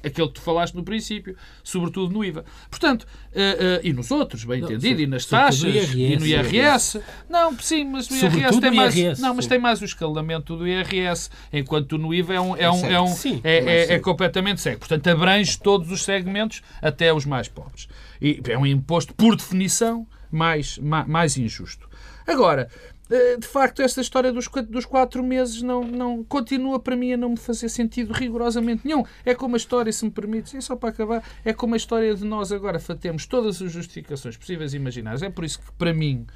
[0.06, 2.44] aquele que tu falaste no princípio, sobretudo no IVA.
[2.70, 6.16] Portanto, eh, eh, e nos outros, bem Não, entendido, e nas taxas, no IRS, e
[6.16, 7.00] no IRS.
[7.28, 8.96] Não, sim, mas o IRS tem no mais.
[8.96, 12.56] IRS, não, mas tem mais o escalamento do IRS, enquanto no IVA é um.
[12.56, 14.04] É, um, é, um, Sim, é, é- é cego.
[14.04, 14.78] completamente cego.
[14.78, 17.88] Portanto, abrange todos os segmentos, até os mais pobres.
[18.20, 21.88] E é um imposto, por definição, mais, ma- mais injusto.
[22.26, 22.68] Agora,
[23.08, 27.30] de facto, esta história dos, dos quatro meses não, não continua para mim a não
[27.30, 29.04] me fazer sentido rigorosamente nenhum.
[29.24, 32.14] É como a história, se me permites, e só para acabar, é como a história
[32.14, 35.22] de nós agora temos todas as justificações possíveis e imaginárias.
[35.22, 36.26] É por isso que, para mim,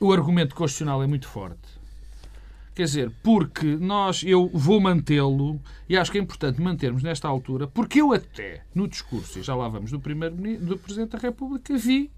[0.00, 1.76] o argumento constitucional é muito forte.
[2.74, 7.66] Quer dizer, porque nós, eu vou mantê-lo, e acho que é importante mantermos nesta altura,
[7.66, 11.74] porque eu até, no discurso, e já lá vamos, do, primeiro, do Presidente da República,
[11.76, 12.10] vi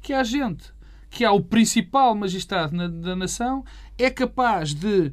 [0.00, 0.72] que há gente,
[1.10, 3.64] que há o principal magistrado na- da nação,
[3.96, 5.10] é capaz de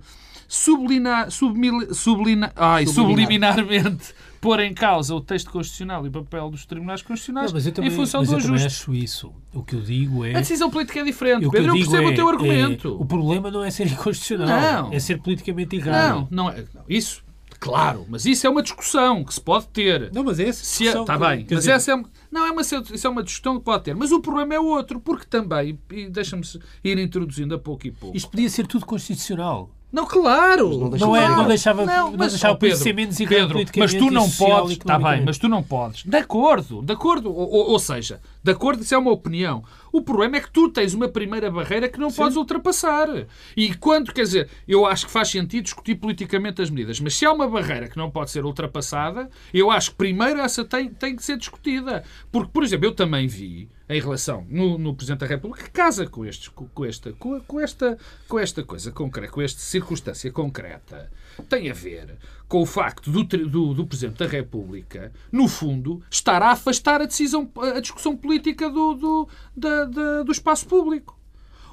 [0.47, 3.55] sublinar, submil- sublina- ai, Subliminar.
[3.57, 7.65] subliminarmente pôr em causa o texto constitucional e o papel dos tribunais constitucionais Não, mas
[7.65, 8.67] eu também, em função mas do eu também ajuste.
[8.83, 9.33] acho isso.
[9.53, 10.35] O que eu digo é.
[10.35, 11.69] A decisão política é diferente, o Pedro.
[11.69, 13.01] Eu digo percebo é- o teu é, argumento.
[13.01, 14.93] o problema não é ser inconstitucional, Não.
[14.93, 16.27] é ser politicamente Não, errado.
[16.29, 16.63] não é.
[16.75, 17.23] não, isso,
[17.65, 20.11] claro, mas isso é uma discussão que se pode ter.
[20.13, 22.51] Não, mas é essa Se é, discussão está bem, mas dizer, essa é, não, é
[22.51, 23.95] uma, isso é uma discussão que pode ter.
[23.95, 26.43] Mas o problema é outro, porque também, e deixa-me
[26.83, 28.15] ir introduzindo a pouco e pouco.
[28.15, 29.74] Isto podia ser tudo constitucional.
[29.95, 30.77] Não, claro!
[30.77, 33.17] Não Não, é, não deixava, Não, não mas, deixava ó, o país Pedro, ser menos
[33.17, 36.03] Pedro, mas tu não podes, está bem, mas tu não podes.
[36.03, 39.63] De acordo, de acordo, ou, ou- ou seja, de acordo, isso é uma opinião.
[39.93, 43.07] O problema é que tu tens uma primeira barreira que não podes ultrapassar.
[43.55, 47.25] E quando, quer dizer, eu acho que faz sentido discutir politicamente as medidas, mas se
[47.25, 51.15] há uma barreira que não pode ser ultrapassada, eu acho que primeiro essa tem, tem
[51.15, 52.03] que ser discutida.
[52.33, 56.07] Porque, por exemplo, eu também vi em relação no, no Presidente da República que casa
[56.07, 60.31] com, estes, com, com esta, com, com esta, com esta coisa concreta, com esta circunstância
[60.31, 61.11] concreta,
[61.47, 62.17] tem a ver
[62.47, 67.05] com o facto do, do, do Presidente da República, no fundo, estar a afastar a,
[67.05, 71.19] decisão, a discussão política do, do, da- da- do espaço público.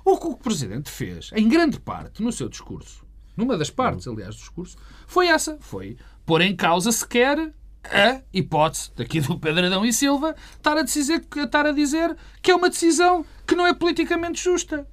[0.05, 3.05] O que o Presidente fez, em grande parte, no seu discurso,
[3.37, 5.57] numa das partes, aliás, do discurso, foi essa.
[5.61, 5.96] Foi
[6.27, 11.24] pôr em causa sequer a hipótese daqui do Pedro Adão e Silva estar a, dizer,
[11.36, 14.86] estar a dizer que é uma decisão que não é politicamente justa.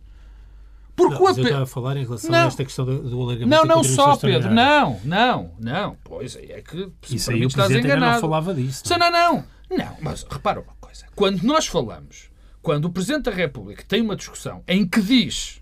[0.95, 2.39] Porque não, mas eu estava a falar em relação não.
[2.39, 4.51] a esta questão do, do alargamento Não, não só, Pedro.
[4.51, 5.97] Não, não, não.
[6.03, 8.13] Pois aí é que Isso aí o estás enganado.
[8.13, 8.83] não falava disso.
[8.89, 9.45] Não, não, não.
[9.77, 11.05] Não, mas repara uma coisa.
[11.15, 12.29] Quando nós falamos,
[12.61, 15.61] quando o Presidente da República tem uma discussão em que diz,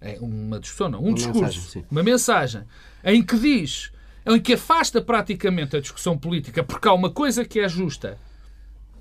[0.00, 2.62] é uma discussão não, um uma discurso, mensagem, uma mensagem,
[3.02, 3.90] em que diz,
[4.26, 8.18] em que afasta praticamente a discussão política porque há uma coisa que é justa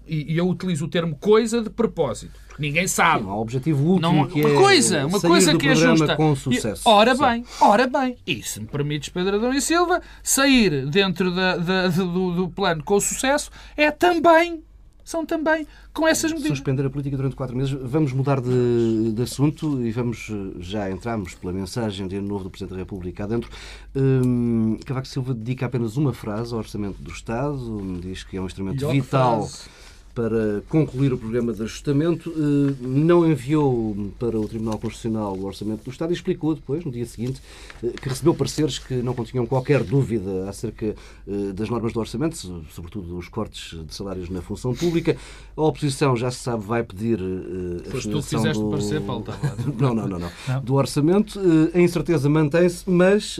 [0.08, 3.24] e, eu utilizo o termo coisa de propósito, porque ninguém sabe.
[3.24, 6.16] Sim, um objetivo último não, que uma é coisa, uma coisa que é justa.
[6.16, 6.84] Com sucesso.
[6.86, 11.34] E, ora bem, ora bem, e se me permites, Pedro Adão e Silva, sair dentro
[11.34, 14.64] da, da, do, do plano com sucesso é também
[15.04, 16.58] são também com essas medidas.
[16.58, 17.72] Suspender a política durante quatro meses.
[17.72, 22.50] Vamos mudar de, de assunto e vamos já entramos pela mensagem de ano novo do
[22.50, 23.50] Presidente da República adentro.
[23.96, 28.46] Hum, Cavaco Silva dedica apenas uma frase ao Orçamento do Estado, diz que é um
[28.46, 29.48] instrumento vital.
[29.48, 29.83] Frase
[30.13, 35.84] para concluir o programa de ajustamento, eh, não enviou para o Tribunal Constitucional o Orçamento
[35.84, 37.41] do Estado e explicou depois, no dia seguinte,
[37.84, 42.38] eh, que recebeu pareceres que não continham qualquer dúvida acerca eh, das normas do Orçamento,
[42.69, 45.17] sobretudo os cortes de salários na função pública.
[45.58, 48.69] A oposição, já se sabe, vai pedir a Foste tu que fizeste do...
[48.69, 49.26] parecer, Paulo
[49.80, 50.62] não, não, não, não, não.
[50.62, 51.39] Do Orçamento.
[51.73, 53.39] A incerteza mantém-se, mas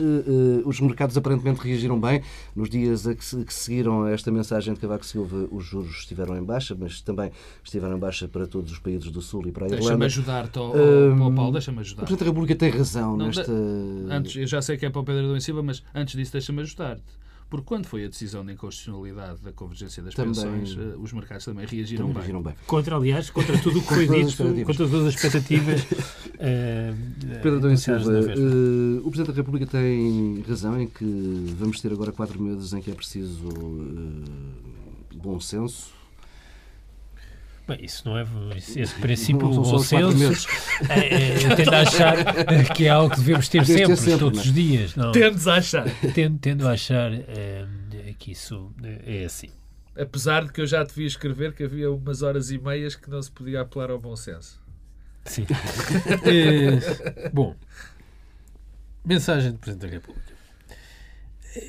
[0.64, 2.22] os mercados aparentemente reagiram bem.
[2.54, 6.63] Nos dias a que seguiram esta mensagem de Cavaco Silva, os juros estiveram em baixo
[6.64, 7.30] baixa, mas também
[7.62, 9.82] estiveram em baixa para todos os países do Sul e para a Irlanda.
[9.82, 12.02] Deixa-me ajudar-te, oh, um, Paulo, deixa-me ajudar.
[12.02, 13.52] O Presidente da República tem razão Não, nesta...
[14.10, 16.32] Antes, eu já sei que é para o Pedro Adão em Silva, mas antes disso
[16.32, 17.02] deixa-me ajudar-te.
[17.50, 21.44] Porque quando foi a decisão de inconstitucionalidade da convergência das também, pensões, eh, os mercados
[21.44, 22.52] também reagiram, também reagiram bem.
[22.52, 22.62] bem.
[22.66, 25.82] Contra, aliás, contra tudo o que foi dito, contra todas as expectativas.
[25.82, 26.96] uh,
[27.42, 31.04] Pedro Adão Silva, uh, o Presidente da República tem razão em que
[31.56, 34.24] vamos ter agora quatro meses em que é preciso uh,
[35.24, 35.92] bom senso,
[37.66, 38.26] Bem, isso não é.
[38.56, 40.48] Esse princípio, o bom senso,
[40.90, 44.52] é, é, tendo a achar que é algo que devemos ter sempre, sempre, todos os
[44.52, 44.94] dias.
[44.94, 45.12] Não.
[45.12, 45.86] Tendes a achar.
[46.14, 47.64] Tendo, tendo a achar é,
[48.18, 48.70] que isso
[49.06, 49.48] é assim.
[49.96, 53.08] Apesar de que eu já te vi escrever que havia umas horas e meias que
[53.08, 54.60] não se podia apelar ao bom senso.
[55.24, 55.46] Sim.
[56.26, 57.56] é, bom,
[59.04, 60.34] mensagem do Presidente da República.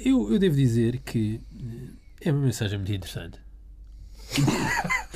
[0.03, 1.39] Eu, eu devo dizer que
[2.19, 3.39] é uma mensagem muito interessante.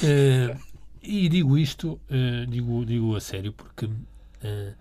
[0.04, 0.56] É,
[1.10, 4.76] e digo isto, uh, digo, digo a sério, porque uh,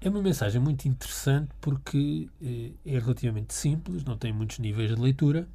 [0.00, 5.00] é uma mensagem muito interessante porque uh, é relativamente simples, não tem muitos níveis de
[5.00, 5.48] leitura,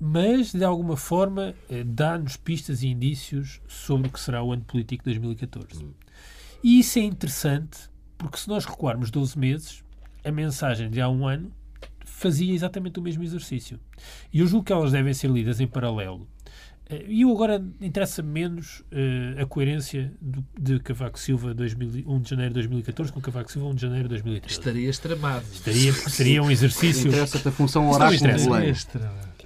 [0.00, 1.54] mas de alguma forma
[1.86, 5.86] dá-nos pistas e indícios sobre o que será o ano político de 2014.
[6.60, 9.84] E isso é interessante porque se nós recuarmos 12 meses,
[10.24, 11.52] a mensagem de há um ano
[12.04, 13.78] fazia exatamente o mesmo exercício.
[14.32, 16.26] E eu julgo que elas devem ser lidas em paralelo
[17.08, 22.30] e eu agora interessa menos uh, a coerência do, de Cavaco Silva 2000, 1 de
[22.30, 24.58] janeiro de 2014 com Cavaco Silva 1 de janeiro de 2013.
[24.58, 25.44] Estaria extremado.
[25.52, 27.08] Estaria, porque seria um exercício.
[27.08, 28.74] Interessa-te a função oráculo de lei.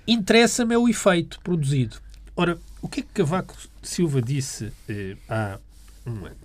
[0.06, 1.96] Interessa-me é o efeito produzido.
[2.36, 5.58] Ora, o que é que Cavaco Silva disse uh, há
[6.06, 6.36] um ano?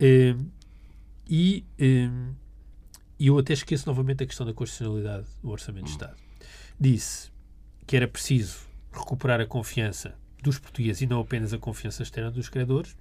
[0.00, 0.46] Uh,
[1.28, 1.64] e
[3.18, 6.16] eu até esqueço novamente a questão da constitucionalidade do Orçamento de Estado.
[6.78, 7.30] Disse
[7.86, 12.48] que era preciso recuperar a confiança dos portugueses e não apenas a confiança externa dos
[12.48, 12.96] credores,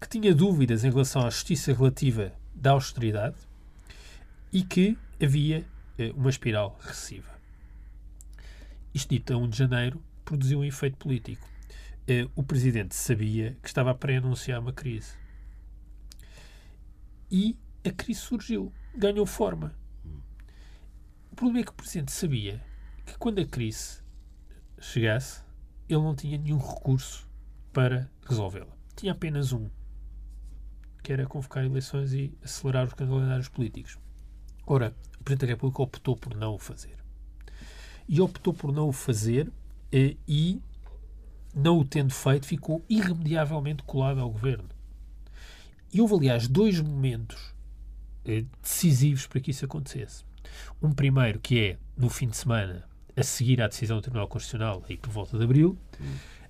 [0.00, 3.36] que tinha dúvidas em relação à justiça relativa da austeridade
[4.52, 5.64] e que havia
[5.98, 7.38] eh, uma espiral recessiva.
[8.94, 11.46] Isto dito a 1 de janeiro produziu um efeito político.
[12.06, 15.12] Eh, o presidente sabia que estava a pré-anunciar uma crise.
[17.30, 19.74] E a crise surgiu, ganhou forma.
[21.30, 22.62] O problema é que o presidente sabia
[23.04, 24.00] que quando a crise
[24.80, 25.42] chegasse,
[25.88, 27.28] ele não tinha nenhum recurso
[27.72, 28.76] para resolvê-la.
[28.96, 29.68] Tinha apenas um,
[31.02, 33.98] que era convocar eleições e acelerar os calendários políticos.
[34.66, 36.96] Ora, o Presidente da República optou por não o fazer.
[38.08, 39.50] E optou por não o fazer
[39.92, 40.60] eh, e,
[41.54, 44.68] não o tendo feito, ficou irremediavelmente colado ao governo.
[45.92, 47.54] E houve, aliás, dois momentos
[48.24, 50.24] eh, decisivos para que isso acontecesse.
[50.82, 52.87] Um primeiro, que é no fim de semana,
[53.18, 55.76] a seguir à decisão do Tribunal Constitucional, aí por volta de abril,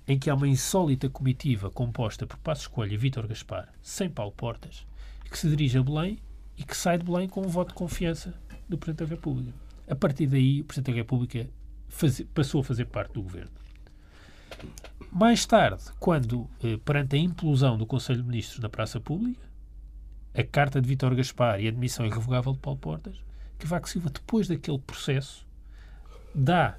[0.07, 4.31] em que há uma insólita comitiva composta por Passos Coelho e Vítor Gaspar, sem Paulo
[4.31, 4.85] Portas,
[5.29, 6.19] que se dirige a Belém
[6.55, 8.35] e que sai de Belém com um voto de confiança
[8.67, 9.53] do Presidente da República.
[9.89, 11.49] A partir daí, o Presidente da República
[11.87, 13.51] faz, passou a fazer parte do governo.
[15.11, 19.41] Mais tarde, quando, eh, perante a implosão do Conselho de Ministros na praça pública,
[20.35, 23.15] a carta de Vítor Gaspar e a admissão irrevogável de Paulo Portas,
[23.57, 25.48] que Cavaco Silva, depois daquele processo,
[26.33, 26.77] dá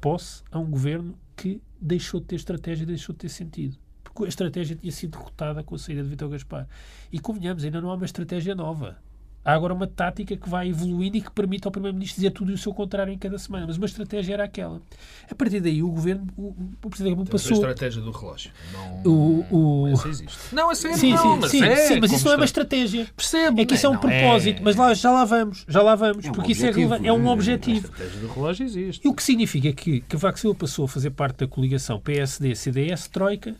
[0.00, 3.76] posse a um governo que deixou de ter estratégia deixou de ter sentido.
[4.02, 6.68] Porque a estratégia tinha sido derrotada com a saída de Vitor Gaspar.
[7.12, 8.98] E convenhamos, ainda não há uma estratégia nova.
[9.42, 12.54] Há agora uma tática que vai evoluindo e que permite ao Primeiro-Ministro dizer tudo e
[12.54, 13.66] o seu contrário em cada semana.
[13.66, 14.82] Mas uma estratégia era aquela.
[15.30, 17.52] A partir daí, o governo, o, o Presidente Temos a passou.
[17.52, 18.50] estratégia do relógio.
[18.70, 19.46] Não, O-
[19.84, 20.38] o- Essa existe.
[20.54, 22.44] Não, a sério, Sim, não, sim, mas sim, é sim, mas isso não é uma
[22.44, 23.08] estratégia.
[23.16, 23.60] Percebo.
[23.62, 26.26] É que isso é um não, propósito, mas lá, já lá vamos, já lá vamos,
[26.26, 27.28] É um porque isso é, objetivo, é um é?
[27.28, 27.86] A objetivo.
[27.86, 29.06] estratégia do relógio existe.
[29.06, 33.54] E o que significa que Cavaco Silva passou a fazer parte da coligação PSD-CDS-Troika,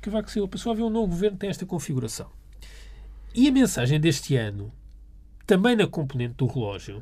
[0.00, 2.26] Cavaco Silva passou a haver um novo governo que tem esta configuração.
[3.32, 4.72] E a mensagem deste ano,
[5.46, 7.00] também na componente do relógio,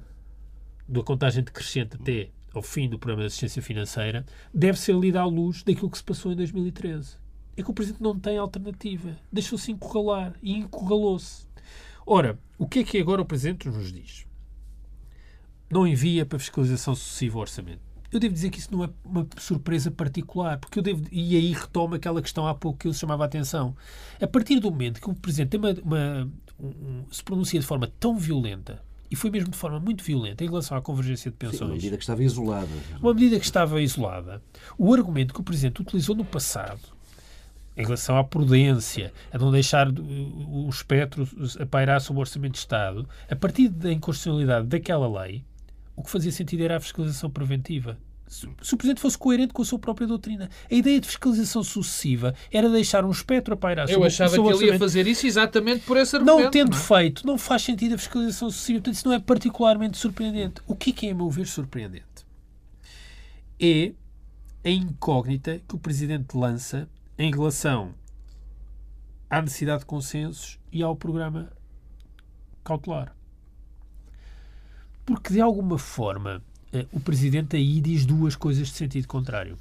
[0.87, 5.25] da contagem decrescente até ao fim do programa de assistência financeira, deve ser lida à
[5.25, 7.17] luz daquilo que se passou em 2013.
[7.57, 9.17] É que o Presidente não tem alternativa.
[9.33, 11.49] Deixou-se encurralar e encurralou-se.
[12.07, 14.27] Ora, o que é que agora o Presidente nos diz?
[15.71, 17.88] Não envia para fiscalização sucessiva o orçamento.
[18.11, 21.53] Eu devo dizer que isso não é uma surpresa particular, porque eu devo, e aí
[21.53, 23.77] retomo aquela questão há pouco que eu chamava a atenção.
[24.21, 27.91] A partir do momento que o Presidente tem uma, uma- um- se pronuncia de forma
[28.01, 31.45] tão violenta, e foi mesmo de forma muito violenta, em relação à convergência de Sim,
[31.47, 32.69] uma pensões, medida que estava isolada.
[33.01, 34.43] uma medida que estava isolada,
[34.79, 36.81] o argumento que o Presidente utilizou no passado,
[37.77, 41.29] em relação à prudência, a não deixar o espectro
[41.61, 45.45] a pairar sobre o Orçamento de Estado, a partir da inconstitucionalidade daquela lei,
[45.99, 47.99] o que fazia sentido era a fiscalização preventiva.
[48.29, 50.49] Se o Presidente fosse coerente com a sua própria doutrina.
[50.71, 54.41] A ideia de fiscalização sucessiva era deixar um espectro a pairar Eu sobre, achava que
[54.41, 56.45] ele ia fazer isso exatamente por esse argumento.
[56.45, 56.79] Não tendo é?
[56.79, 58.79] feito, não faz sentido a fiscalização sucessiva.
[58.79, 60.61] Portanto, isso não é particularmente surpreendente.
[60.67, 62.05] O que é que é, a meu ver, surpreendente?
[63.59, 63.93] É
[64.65, 67.93] a incógnita que o Presidente lança em relação
[69.29, 71.51] à necessidade de consensos e ao programa
[72.63, 73.18] cautelar.
[75.09, 79.57] Porque, de alguma forma, eh, o Presidente aí diz duas coisas de sentido contrário.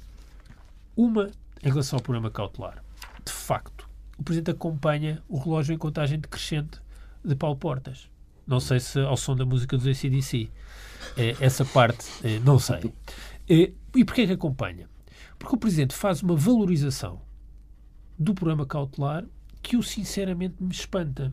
[0.94, 1.30] Uma,
[1.62, 2.84] em relação ao programa cautelar.
[3.24, 6.78] De facto, o Presidente acompanha o relógio em contagem decrescente
[7.24, 8.10] de Paulo Portas.
[8.46, 10.50] Não sei se ao som da música dos ACDC.
[11.16, 12.92] Eh, essa parte, eh, não sei.
[13.48, 14.86] E porquê que acompanha?
[15.38, 17.22] Porque o Presidente faz uma valorização
[18.18, 19.24] do programa cautelar
[19.62, 21.32] que o sinceramente me espanta.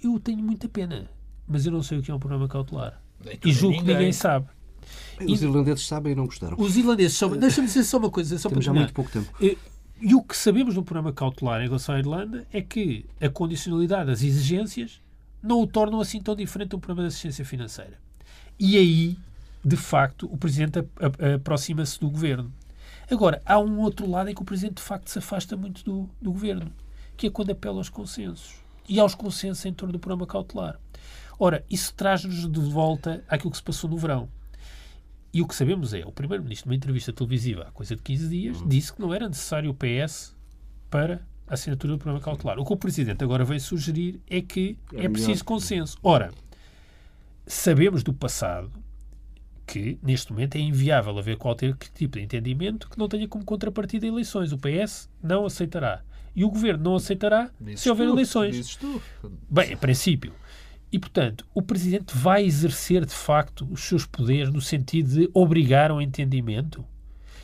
[0.00, 1.10] Eu tenho muita pena,
[1.50, 3.00] mas eu não sei o que é um programa cautelar.
[3.24, 4.46] Nem tu, E julgo que ninguém sabe.
[5.28, 6.56] Os irlandeses sabem e não gostaram.
[6.58, 7.36] Os irlandeses são.
[7.36, 9.30] Deixa-me dizer só uma coisa, só para Temos já muito pouco tempo.
[9.42, 9.56] Eh,
[10.00, 14.06] E o que sabemos no programa cautelar em relação à Irlanda é que a condicionalidade
[14.06, 15.00] das exigências
[15.42, 17.98] não o tornam assim tão diferente do programa de assistência financeira.
[18.58, 19.18] E aí,
[19.62, 20.78] de facto, o Presidente
[21.34, 22.50] aproxima-se do Governo.
[23.10, 26.08] Agora, há um outro lado em que o Presidente, de facto, se afasta muito do,
[26.20, 26.72] do Governo,
[27.16, 28.54] que é quando apela aos consensos.
[28.88, 30.78] E aos consensos em torno do programa cautelar.
[31.42, 34.28] Ora, isso traz-nos de volta àquilo que se passou no verão.
[35.32, 38.62] E o que sabemos é, o Primeiro-Ministro, numa entrevista televisiva há coisa de 15 dias,
[38.66, 40.36] disse que não era necessário o PS
[40.90, 42.58] para a assinatura do programa cautelar.
[42.58, 45.96] O que o Presidente agora veio sugerir é que é, É preciso consenso.
[46.02, 46.30] Ora,
[47.46, 48.70] sabemos do passado
[49.66, 54.06] que, neste momento, é inviável haver qualquer tipo de entendimento que não tenha como contrapartida
[54.06, 54.52] eleições.
[54.52, 56.02] O PS não aceitará.
[56.36, 58.78] E o Governo não aceitará Dizes se houver tu, eleições.
[59.48, 60.34] Bem, em princípio.
[60.92, 65.90] E, portanto, o Presidente vai exercer, de facto, os seus poderes no sentido de obrigar
[65.90, 66.84] ao entendimento?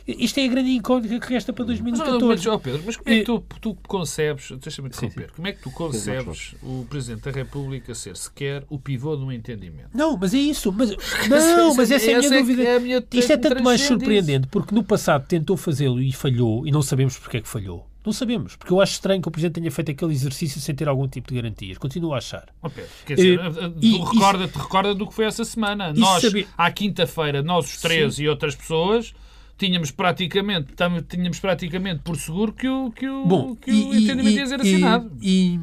[0.07, 2.49] Isto é a grande incógnita que resta para Mas, mas, 2014.
[2.49, 5.69] ó, Pedro, mas como é que tu, tu concebes, deixa-me interromper, como é que tu
[5.69, 9.89] concebes o Presidente da República ser sequer o pivô de um entendimento?
[9.93, 10.71] Não, mas é isso.
[10.71, 10.91] Mas,
[11.27, 12.61] não, mas essa é a minha Essa é dúvida.
[12.61, 16.13] que é a minha Isto é tanto mais surpreendente porque no passado tentou fazê-lo e
[16.13, 17.85] falhou e não sabemos porque é que falhou.
[18.07, 20.87] Não sabemos, porque eu acho estranho que o Presidente tenha feito aquele exercício sem ter
[20.87, 21.77] algum tipo de garantias.
[21.77, 22.47] Continuo a achar.
[23.05, 25.91] Quer dizer, tu e- recorda-te recorda do que foi essa semana.
[25.91, 26.23] Nós,
[26.57, 29.13] à quinta-feira, nós os três e outras pessoas,
[29.57, 30.73] tínhamos praticamente,
[31.09, 35.11] tínhamos praticamente por seguro que o, que o, Bom, que o entendimento ia ser assinado.
[35.21, 35.59] E,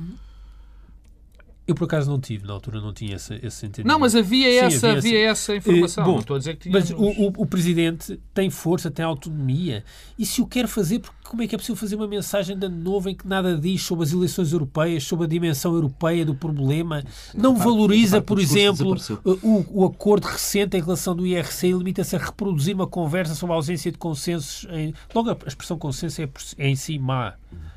[1.66, 3.92] eu por acaso não tive, na altura não tinha esse, esse entendimento.
[3.92, 6.04] Não, mas havia Sim, essa, havia havia essa- essa informação.
[6.04, 6.90] Eh, bom, não estou a dizer que tínhamos...
[6.90, 9.82] Mas o, o, o Presidente tem força, tem autonomia.
[10.18, 12.66] E se o quer fazer, porque como é que é possível fazer uma mensagem de
[12.66, 16.34] ano novo em que nada diz sobre as eleições europeias, sobre a dimensão europeia do
[16.34, 17.02] problema?
[17.34, 19.40] Não a parte- valoriza, por exemplo, desapareceu.
[19.42, 23.54] o, o acordo recente em relação do IRC e limita-se a reproduzir uma conversa sobre
[23.54, 24.66] a ausência de consensos.
[24.70, 24.92] Em...
[25.14, 27.34] Logo, a expressão consenso é, é em si má.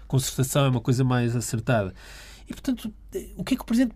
[0.07, 1.93] Concertação é uma coisa mais acertada.
[2.47, 2.93] E, portanto,
[3.35, 3.95] o que é que o Presidente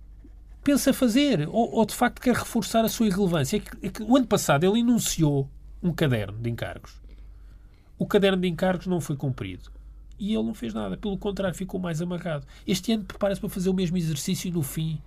[0.63, 1.47] pensa fazer?
[1.47, 3.57] Ou, ou de facto quer reforçar a sua irrelevância?
[3.57, 5.49] É que, é que o ano passado ele enunciou
[5.81, 7.01] um caderno de encargos.
[7.97, 9.71] O caderno de encargos não foi cumprido.
[10.19, 10.97] E ele não fez nada.
[10.97, 12.45] Pelo contrário, ficou mais amarrado.
[12.67, 15.01] Este ano prepara-se para fazer o mesmo exercício no fim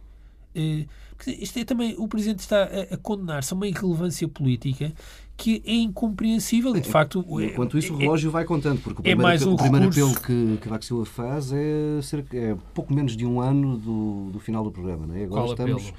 [1.26, 4.92] isto é também, o Presidente está a, a condenar-se a uma irrelevância política
[5.36, 7.24] que é incompreensível e, de facto...
[7.40, 9.88] Enquanto isso, o relógio é, vai contando, porque o primeiro, é mais um o primeiro
[9.88, 14.38] apelo que, que Silva faz é, cerca, é pouco menos de um ano do, do
[14.38, 15.06] final do programa.
[15.06, 15.24] Não é?
[15.24, 15.82] Agora Qual estamos...
[15.82, 15.96] Apelo?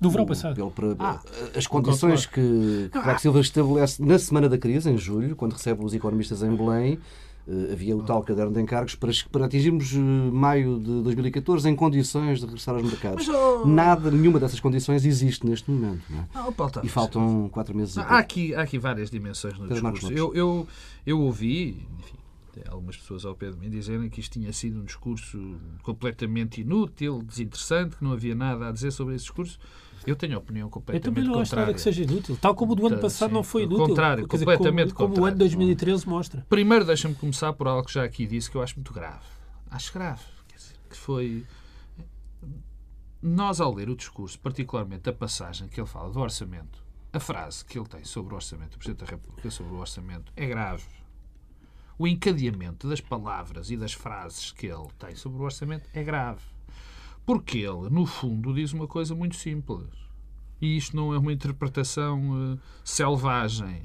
[0.00, 0.70] Do verão passado.
[0.72, 1.22] Pelo, ah,
[1.56, 5.84] as condições que, que Vax Silva estabelece na semana da crise, em julho, quando recebe
[5.84, 6.98] os economistas em Belém,
[7.72, 12.40] havia o tal caderno de encargos para, para atingirmos uh, maio de 2014 em condições
[12.40, 13.26] de regressar aos mercados.
[13.26, 13.66] Mas, oh...
[13.66, 16.02] Nada, nenhuma dessas condições existe neste momento.
[16.10, 16.24] É?
[16.34, 17.98] Ah, oh, e faltam quatro meses.
[17.98, 20.10] há, aqui, há aqui várias dimensões no discurso.
[20.12, 20.66] Eu, eu,
[21.04, 22.16] eu ouvi, enfim,
[22.68, 27.22] algumas pessoas ao pé de mim dizerem que isto tinha sido um discurso completamente inútil,
[27.22, 29.58] desinteressante, que não havia nada a dizer sobre esse discurso.
[30.06, 31.20] Eu tenho a opinião completamente contrária.
[31.20, 32.36] Eu também não acho nada que seja inútil.
[32.40, 33.86] Tal como o do ano passado sim, não foi inútil.
[33.86, 35.14] Contrário, Quer completamente dizer, como, contrário.
[35.14, 36.46] Como o ano 2013 mostra.
[36.48, 39.24] Primeiro, deixa-me começar por algo que já aqui disse que eu acho muito grave.
[39.70, 40.22] Acho grave.
[40.54, 41.44] Dizer, que foi...
[43.22, 47.64] Nós, ao ler o discurso, particularmente a passagem que ele fala do orçamento, a frase
[47.64, 50.84] que ele tem sobre o orçamento, o Presidente da República sobre o orçamento, é grave.
[51.96, 56.42] O encadeamento das palavras e das frases que ele tem sobre o orçamento é grave.
[57.24, 59.88] Porque ele, no fundo, diz uma coisa muito simples.
[60.60, 63.82] E isto não é uma interpretação uh, selvagem.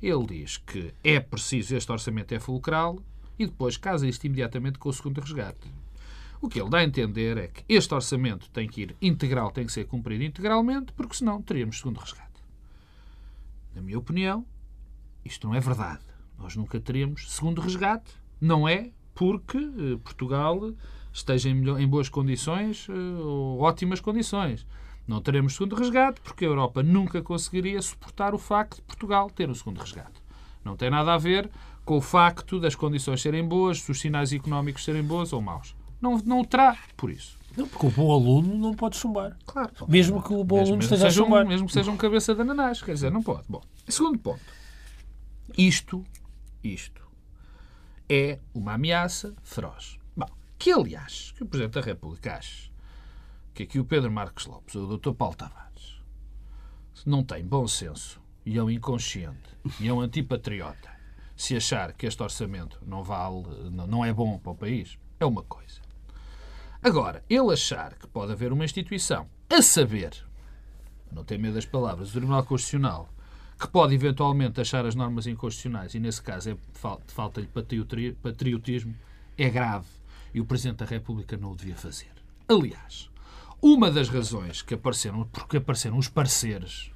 [0.00, 2.98] Ele diz que é preciso, este orçamento é fulcral,
[3.38, 5.68] e depois casa isto imediatamente com o segundo resgate.
[6.40, 9.66] O que ele dá a entender é que este orçamento tem que ir integral, tem
[9.66, 12.26] que ser cumprido integralmente, porque senão teríamos segundo resgate.
[13.74, 14.46] Na minha opinião,
[15.24, 16.04] isto não é verdade.
[16.38, 18.12] Nós nunca teríamos segundo resgate.
[18.40, 20.72] Não é porque uh, Portugal
[21.16, 24.66] esteja em, em boas condições eh, ou ótimas condições.
[25.08, 29.48] Não teremos segundo resgate porque a Europa nunca conseguiria suportar o facto de Portugal ter
[29.48, 30.20] um segundo resgate.
[30.64, 31.48] Não tem nada a ver
[31.84, 35.74] com o facto das condições serem boas, dos sinais económicos serem bons ou maus.
[36.00, 37.38] Não, não o terá por isso.
[37.56, 39.38] Não, porque o bom aluno não pode chumbar.
[39.46, 39.70] Claro.
[39.88, 41.46] Mesmo que o bom mesmo, aluno esteja a chumbar.
[41.46, 42.82] Um, mesmo que seja um cabeça de ananás.
[42.82, 43.44] Quer dizer, não pode.
[43.48, 44.42] Bom, segundo ponto.
[45.56, 46.04] Isto,
[46.62, 47.00] isto,
[48.08, 49.98] é uma ameaça feroz.
[50.58, 52.70] Que, aliás, que o Presidente da República acha
[53.54, 55.12] que aqui o Pedro Marcos Lopes ou o Dr.
[55.12, 56.02] Paulo Tavares
[57.06, 60.90] não tem bom senso e é um inconsciente e é um antipatriota
[61.36, 65.42] se achar que este orçamento não vale, não é bom para o país, é uma
[65.42, 65.80] coisa.
[66.82, 70.12] Agora, ele achar que pode haver uma instituição, a saber,
[71.12, 73.08] não tem medo das palavras, o Tribunal Constitucional,
[73.58, 76.56] que pode eventualmente achar as normas inconstitucionais e, nesse caso, é,
[77.06, 78.94] falta-lhe patriotismo,
[79.36, 79.86] é grave
[80.36, 82.10] e o Presidente da República não o devia fazer.
[82.46, 83.08] Aliás,
[83.62, 86.90] uma das razões que apareceram, porque apareceram os pareceres,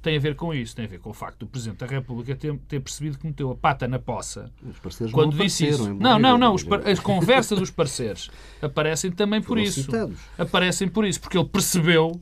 [0.00, 2.36] tem a ver com isso, tem a ver com o facto do Presidente da República
[2.36, 4.52] ter, ter percebido que meteu a pata na poça.
[4.64, 5.92] Os parceiros quando não disse isso.
[5.94, 6.54] Não, não, não.
[6.56, 6.86] Par...
[6.88, 8.30] as conversas dos parceiros
[8.62, 9.82] aparecem também por isso.
[9.82, 10.16] Citados.
[10.38, 12.20] Aparecem por isso, porque ele percebeu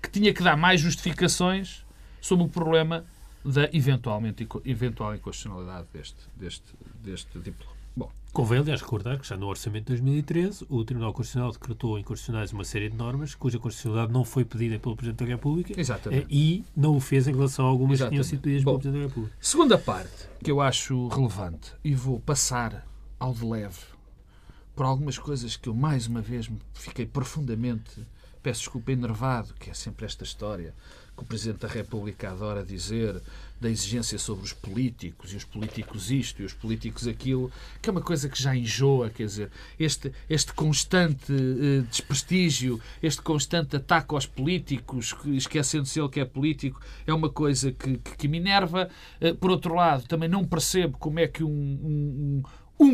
[0.00, 1.84] que tinha que dar mais justificações
[2.22, 3.04] sobre o problema
[3.44, 7.73] da eventualmente, eventual inconstitucionalidade deste, deste, deste diploma.
[7.96, 8.10] Bom.
[8.32, 12.64] Convém, aliás, recordar que já no Orçamento de 2013 o Tribunal Constitucional decretou inconstitucionais uma
[12.64, 16.26] série de normas cuja constitucionalidade não foi pedida pelo Presidente da República Exatamente.
[16.28, 18.10] e não o fez em relação a algumas Exatamente.
[18.10, 19.36] que tinham sido pedidas pelo Presidente da República.
[19.40, 22.86] Segunda parte que eu acho relevante e vou passar
[23.18, 23.78] ao de leve
[24.74, 28.04] por algumas coisas que eu mais uma vez fiquei profundamente,
[28.42, 30.74] peço desculpa, enervado, que é sempre esta história
[31.16, 33.22] que o Presidente da República adora dizer,
[33.60, 37.50] da exigência sobre os políticos, e os políticos isto, e os políticos aquilo,
[37.80, 43.22] que é uma coisa que já enjoa, quer dizer, este, este constante uh, desprestígio, este
[43.22, 48.28] constante ataque aos políticos, esquecendo-se ele que é político, é uma coisa que, que, que
[48.28, 48.90] me enerva.
[49.20, 52.42] Uh, por outro lado, também não percebo como é que um, um, um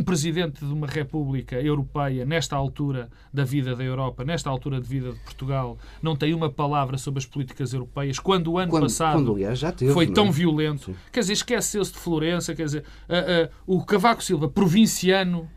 [0.02, 5.12] presidente de uma República Europeia, nesta altura da vida da Europa, nesta altura de vida
[5.12, 9.24] de Portugal, não tem uma palavra sobre as políticas europeias, quando o ano quando, passado
[9.24, 10.30] quando, teve, foi tão é?
[10.30, 10.86] violento.
[10.86, 10.94] Sim.
[11.12, 15.48] Quer dizer, esqueceu-se de Florença, quer dizer, uh, uh, o Cavaco Silva, provinciano,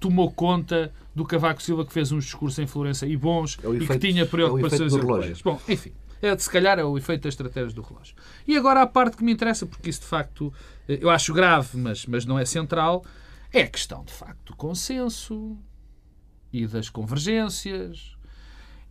[0.00, 3.84] tomou conta do Cavaco Silva que fez uns discursos em Florença e bons é efeito,
[3.84, 5.42] e que tinha é preocupações é europeias.
[5.42, 5.92] Bom, enfim.
[6.22, 8.14] É, se calhar é o efeito das estratégias do relógio.
[8.46, 10.52] E agora a parte que me interessa, porque isso de facto
[10.88, 13.04] eh, eu acho grave, mas, mas não é central,
[13.52, 15.56] é a questão, de facto, do consenso
[16.52, 18.16] e das convergências.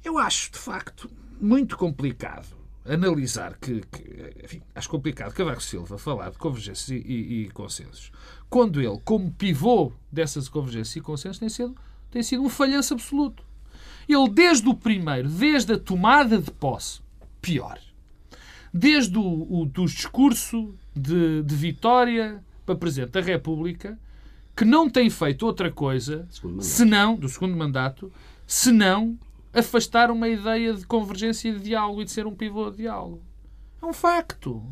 [0.03, 6.30] Eu acho, de facto, muito complicado analisar que, que enfim, acho complicado Cavaco Silva falar
[6.30, 8.12] de convergências e, e, e, consensos,
[8.49, 11.76] quando ele, como pivô dessas convergências e consensos, tem sido,
[12.12, 13.43] tem sido um falhanço absoluto.
[14.08, 17.01] Ele, desde o primeiro, desde a tomada de posse,
[17.41, 17.80] pior,
[18.72, 23.99] desde o, o do discurso de, de vitória para Presidente da República,
[24.56, 26.28] que não tem feito outra coisa
[26.62, 28.12] senão, do segundo mandato,
[28.47, 29.18] senão
[29.53, 33.22] afastar uma ideia de convergência e de diálogo e de ser um pivô de diálogo.
[33.82, 34.64] É um facto.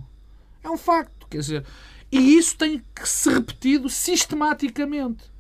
[0.64, 1.28] É um facto.
[1.28, 1.66] Quer dizer,
[2.12, 5.32] e isso tem que ser repetido sistematicamente.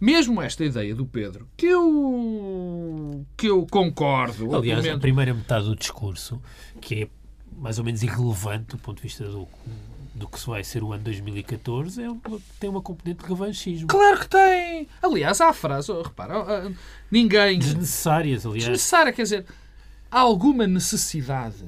[0.00, 4.54] Mesmo esta ideia do Pedro, que eu, que eu concordo.
[4.54, 6.40] Aliás, a primeira metade do discurso,
[6.80, 7.08] que é
[7.56, 9.48] mais ou menos irrelevante do ponto de vista do,
[10.18, 12.08] do que se vai ser o ano 2014, é
[12.58, 13.88] tem uma componente de revanchismo.
[13.88, 14.88] Claro que tem.
[15.02, 16.72] Aliás, há a frase, oh, repara, ah,
[17.10, 17.58] ninguém.
[17.58, 18.64] Desnecessárias, aliás.
[18.64, 19.46] Desnecessária, quer dizer,
[20.10, 21.64] há alguma necessidade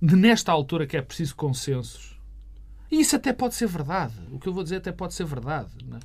[0.00, 2.18] de, nesta altura, que é preciso consensos.
[2.90, 4.14] E isso até pode ser verdade.
[4.30, 5.70] O que eu vou dizer até pode ser verdade.
[5.86, 6.00] não é?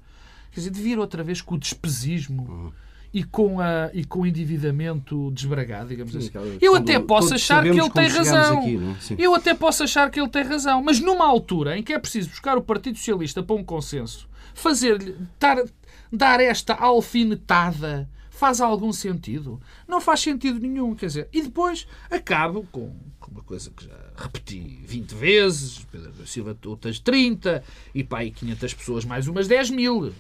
[0.51, 2.73] Quer dizer, de vir outra vez com o despesismo
[3.15, 6.27] e, com a, e com o endividamento desbragado, digamos assim.
[6.27, 8.59] aquela Eu até posso achar que ele tem razão.
[8.59, 9.01] aqui, é?
[9.01, 9.15] Sim.
[9.17, 10.83] Eu até posso achar que ele tem razão.
[10.83, 15.15] Mas numa altura em que é preciso buscar o Partido Socialista para um consenso, fazer-lhe
[15.39, 15.63] dar,
[16.11, 19.61] dar esta alfinetada faz algum sentido?
[19.87, 21.29] Não faz sentido nenhum, quer dizer.
[21.31, 26.99] E depois acabo com com uma coisa que já repeti 20 vezes, Pedro Silva outras
[26.99, 27.63] 30
[27.93, 30.13] e pá, aí 500 pessoas mais umas 10 mil.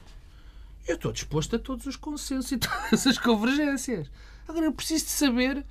[0.87, 4.09] Eu estou disposto a todos os consensos e todas as convergências.
[4.47, 5.65] Agora eu preciso de saber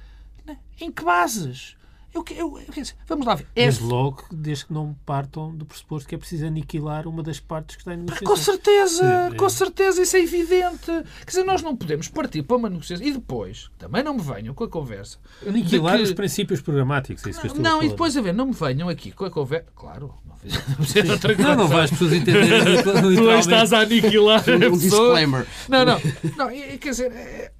[0.45, 1.77] né, em que bases.
[2.15, 3.47] Eu, eu, dizer, vamos lá ver.
[3.57, 7.41] É- Mas logo, desde que não partam do pressuposto que é preciso aniquilar uma das
[7.41, 8.27] partes que está em negociação.
[8.29, 8.99] Com certeza,
[9.31, 9.37] Sim, é.
[9.37, 10.87] com certeza, isso é evidente.
[10.87, 13.05] Quer dizer, nós não podemos partir para uma negociação.
[13.05, 15.19] E depois, também não me venham com a conversa.
[15.47, 17.91] Aniquilar que- os princípios programáticos, é isso que eu estou a Não, e falar.
[17.91, 19.67] depois, a ver, não me venham aqui com a conversa.
[19.75, 20.15] Claro,
[20.79, 21.51] não fizemos outra coisa.
[21.51, 22.83] Não, não vais as pessoas entenderem
[23.17, 24.79] Tu estás a aniquilar a Um pessoa.
[24.79, 25.47] disclaimer.
[25.69, 26.01] Não, não.
[26.37, 27.51] não e- e quer dizer, é-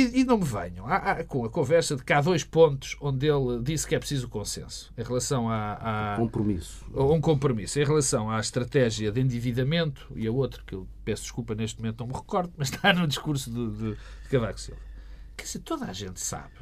[0.00, 2.96] e, e não me venham há- há- com a conversa de que há dois pontos
[3.00, 6.84] onde ele disse que é preciso consenso em relação a, a- Compromisso.
[6.94, 11.54] um compromisso, em relação à estratégia de endividamento e a outro que eu peço desculpa
[11.54, 14.80] neste momento, não me recordo, mas está no discurso de, de, de Cavaco Silva.
[15.36, 16.52] Quer dizer, toda a gente sabe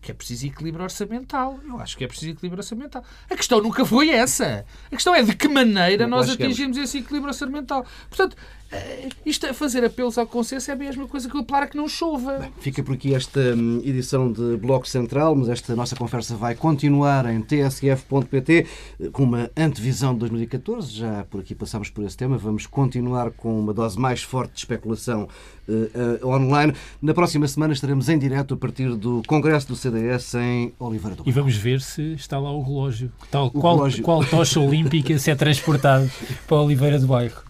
[0.00, 1.58] que é preciso equilíbrio orçamental.
[1.66, 3.02] Eu acho que é preciso equilíbrio orçamental.
[3.30, 4.64] A questão nunca foi essa.
[4.86, 6.52] A questão é de que maneira Lá nós chegamos.
[6.52, 7.84] atingimos esse equilíbrio orçamental.
[8.08, 8.36] Portanto,
[8.70, 11.76] eh, isto é fazer apelos ao consenso é a mesma coisa que apelar a que
[11.76, 12.48] não chova.
[12.60, 17.26] Fica por aqui esta hum, edição de Bloco Central, mas esta nossa conversa vai continuar
[17.26, 18.66] em tsf.pt
[19.00, 20.90] eh, com uma antevisão de 2014.
[20.92, 22.36] Já por aqui passámos por esse tema.
[22.36, 25.28] Vamos continuar com uma dose mais forte de especulação
[25.68, 26.72] eh, online.
[27.02, 31.22] Na próxima semana estaremos em direto a partir do Congresso do CDS em Oliveira do
[31.22, 31.40] E Bairro.
[31.40, 33.10] vamos ver se está lá o relógio.
[33.30, 34.02] Tal, O qual, relógio.
[34.04, 36.10] qual tocha olímpica se é transportado
[36.46, 37.42] para Oliveira do Bairro.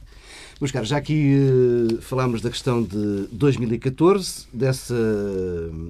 [0.59, 4.95] Meus caros, já aqui eh, falámos da questão de 2014, dessa,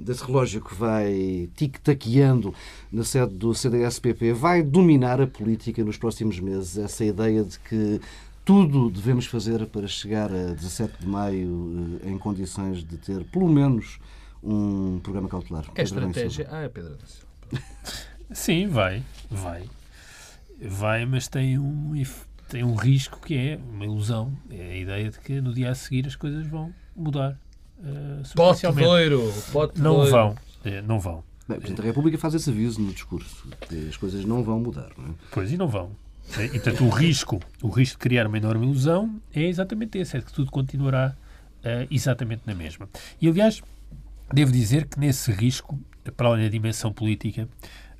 [0.05, 2.53] desse relógio que vai tic-taqueando
[2.91, 6.77] na sede do CDS-PP, vai dominar a política nos próximos meses.
[6.79, 8.01] Essa ideia de que
[8.47, 13.49] tudo devemos fazer para chegar a 17 de maio eh, em condições de ter, pelo
[13.49, 13.99] menos,
[14.42, 15.64] um programa cautelar.
[15.74, 16.26] É Pedro Adão Silva.
[16.28, 16.49] estratégia.
[16.51, 16.97] Ah, é Pedro.
[18.32, 19.64] Sim, vai, vai.
[20.61, 21.92] Vai, mas tem um,
[22.49, 24.32] tem um risco que é uma ilusão.
[24.51, 27.38] É a ideia de que no dia a seguir as coisas vão mudar.
[27.84, 29.32] eh, Pote doiro.
[29.53, 30.11] Pote Não doiro.
[30.11, 30.36] vão.
[30.64, 31.22] eh, não vão.
[31.49, 34.90] Bem, da República faz esse aviso no discurso, que as coisas não vão mudar.
[34.99, 35.14] Não é?
[35.30, 35.90] Pois, e não vão.
[36.39, 40.20] E, portanto, o risco, o risco de criar uma enorme ilusão é exatamente esse, é
[40.20, 41.16] que tudo continuará
[41.62, 42.89] eh, exatamente na mesma.
[43.20, 43.62] E, aliás,
[44.33, 45.79] devo dizer que nesse risco,
[46.16, 47.49] para além da dimensão política,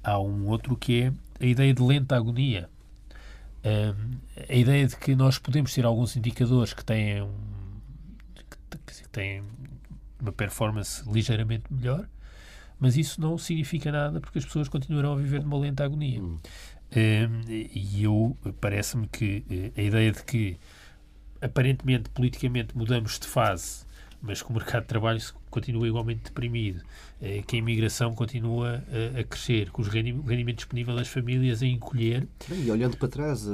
[0.03, 2.69] há um outro que é a ideia de lenta agonia.
[3.65, 4.19] Ahm,
[4.49, 7.33] a ideia de que nós podemos ter alguns indicadores que têm, um,
[8.71, 9.43] que, que têm
[10.21, 12.07] uma performance ligeiramente melhor,
[12.79, 16.21] mas isso não significa nada porque as pessoas continuarão a viver numa lenta agonia.
[16.21, 20.57] Eh, e eu parece-me que eh, a ideia de que
[21.41, 23.85] aparentemente politicamente mudamos de fase,
[24.23, 25.21] mas que o mercado de trabalho
[25.51, 26.83] continua igualmente deprimido,
[27.21, 28.83] eh, que a imigração continua
[29.19, 33.47] a, crescer, que o rendimento disponível das famílias a encolher, Bem, E olhando para trás,
[33.47, 33.51] eh,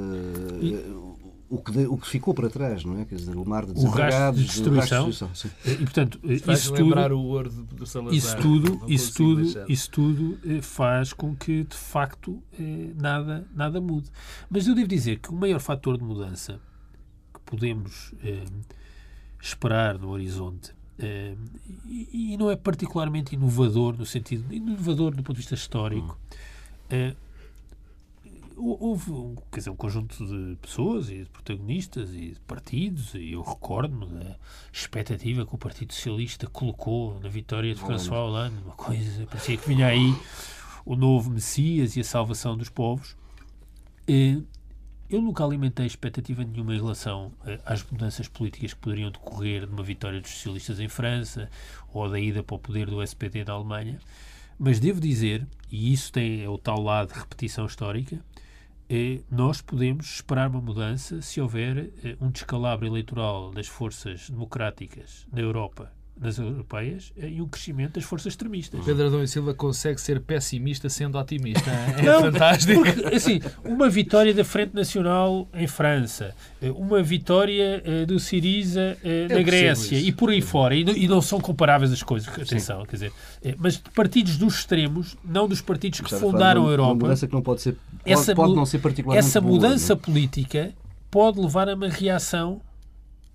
[1.55, 3.05] o, que de- o que ficou para trás, não é?
[3.05, 5.05] Quer dizer, o mar de O rastro de desempregados, o destruição.
[5.07, 8.15] rastro de destruição, eh, e portanto eh, isso lembrar tudo, o ouro do, Salazar.
[8.15, 9.71] isso tudo, isso tudo, deixar.
[9.71, 14.11] isso tudo eh, faz com que de facto eh, nada, nada mude.
[14.51, 16.59] Mas eu devo dizer que o maior fator de mudança
[17.35, 18.45] que podemos eh,
[19.41, 21.35] esperar no horizonte eh,
[21.87, 26.19] e, e não é particularmente inovador no sentido inovador do ponto de vista histórico.
[26.91, 27.17] eh, hou-
[28.57, 33.33] houve um, quer dizer, um conjunto de pessoas e de protagonistas e de partidos, e
[33.33, 34.37] eu recordo-me da
[34.73, 39.69] expectativa que o Partido Socialista colocou na vitória de François Hollande, uma coisa, parecia que
[39.69, 40.15] vinha aí
[40.85, 43.17] o novo Messias e a salvação dos povos.
[44.07, 44.43] E,
[45.09, 49.73] eu nunca alimentei expectativa nenhuma em relação uh, às mudanças políticas que poderiam decorrer de
[49.73, 51.51] uma vitória dos socialistas em França
[51.93, 53.99] ou da ida para o poder do SPD na Alemanha,
[54.59, 58.42] mas devo dizer, e isso tem é o tal lado de repetição histórica, eh,
[59.31, 65.41] nós podemos esperar uma mudança se houver eh, um descalabro eleitoral das forças democráticas na
[65.41, 65.91] Europa
[66.21, 68.85] nas europeias eh, e um crescimento das forças extremistas.
[68.85, 71.71] Pedro Adão e Silva consegue ser pessimista sendo otimista.
[71.99, 72.83] É Não, fantástico.
[72.83, 78.97] Porque, assim, uma vitória da Frente Nacional em França, eh, uma vitória uh, do Siriza
[79.03, 82.81] uh, na Grécia e por aí fora, e, e, não são comparáveis as coisas, atenção,
[82.81, 82.87] Sim.
[82.87, 83.13] quer dizer,
[83.59, 86.93] mas partidos dos extremos, não dos partidos que fundaram a Europa.
[86.93, 90.05] Uma mudança que não pode ser, pode, essa, pode não ser particularmente Essa mudança boa,
[90.05, 90.73] política
[91.11, 92.61] pode levar a uma reação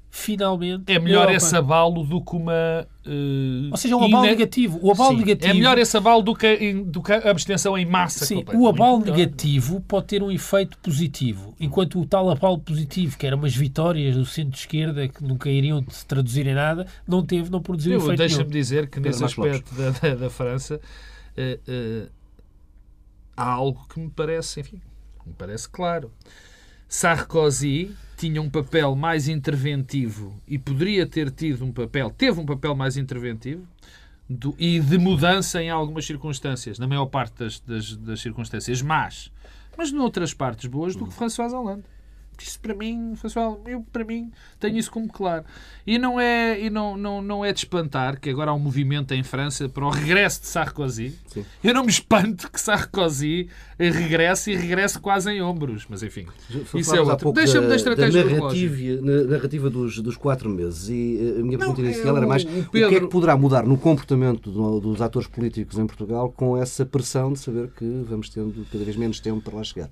[0.10, 0.91] finalmente.
[0.91, 2.88] É melhor esse abalo do que uma.
[3.05, 4.32] Uh, Ou seja, um abalo ina...
[4.34, 4.80] negativo.
[4.82, 5.51] O abalo Sim, negativo.
[5.51, 8.26] É melhor esse abalo do que, do que a abstenção em massa.
[8.26, 13.26] Sim, o abalo negativo pode ter um efeito positivo, enquanto o tal abalo positivo, que
[13.26, 17.62] eram umas vitórias do centro-esquerda que nunca iriam se traduzir em nada, não teve, não
[17.62, 20.76] produziu Eu, efeito Deixa-me dizer que nesse aspecto da, da, da, França
[21.38, 22.10] uh, uh,
[23.36, 24.82] há algo que me parece, enfim,
[25.26, 26.12] me parece claro.
[26.89, 32.76] Sarkozy tinha um papel mais interventivo e poderia ter tido um papel, teve um papel
[32.76, 33.65] mais interventivo
[34.28, 39.32] do, e de mudança em algumas circunstâncias, na maior parte das, das, das circunstâncias más,
[39.78, 41.84] mas noutras partes boas do que François Hollande.
[42.40, 45.44] Isso para mim, pessoal, eu para mim tenho isso como claro.
[45.86, 49.14] E não é e não, não, não é de espantar que agora há um movimento
[49.14, 51.16] em França para o regresso de Sarkozy.
[51.28, 51.46] Sim.
[51.64, 56.26] Eu não me espanto que Sarkozy regresse e regresse quase em ombros, mas enfim.
[56.76, 57.32] Isso é outro.
[57.32, 60.90] Deixa-me da, estratégia da narrativa, na narrativa dos, dos quatro meses.
[60.90, 62.68] E eh, a minha pergunta não, inicial é, era mais o, Pedro...
[62.70, 66.58] o que é que poderá mudar no comportamento do, dos atores políticos em Portugal com
[66.58, 69.90] essa pressão de saber que vamos tendo cada vez menos tempo para lá chegar?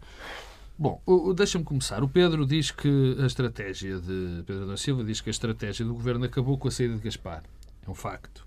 [0.78, 1.02] Bom,
[1.34, 2.04] deixa-me começar.
[2.04, 4.44] O Pedro diz que a estratégia de.
[4.46, 7.44] Pedro da Silva diz que a estratégia do governo acabou com a saída de Gaspar.
[7.88, 8.46] É um facto.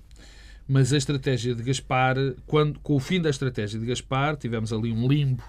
[0.69, 2.17] Mas a estratégia de Gaspar,
[2.47, 5.43] quando, com o fim da estratégia de Gaspar, tivemos ali um limbo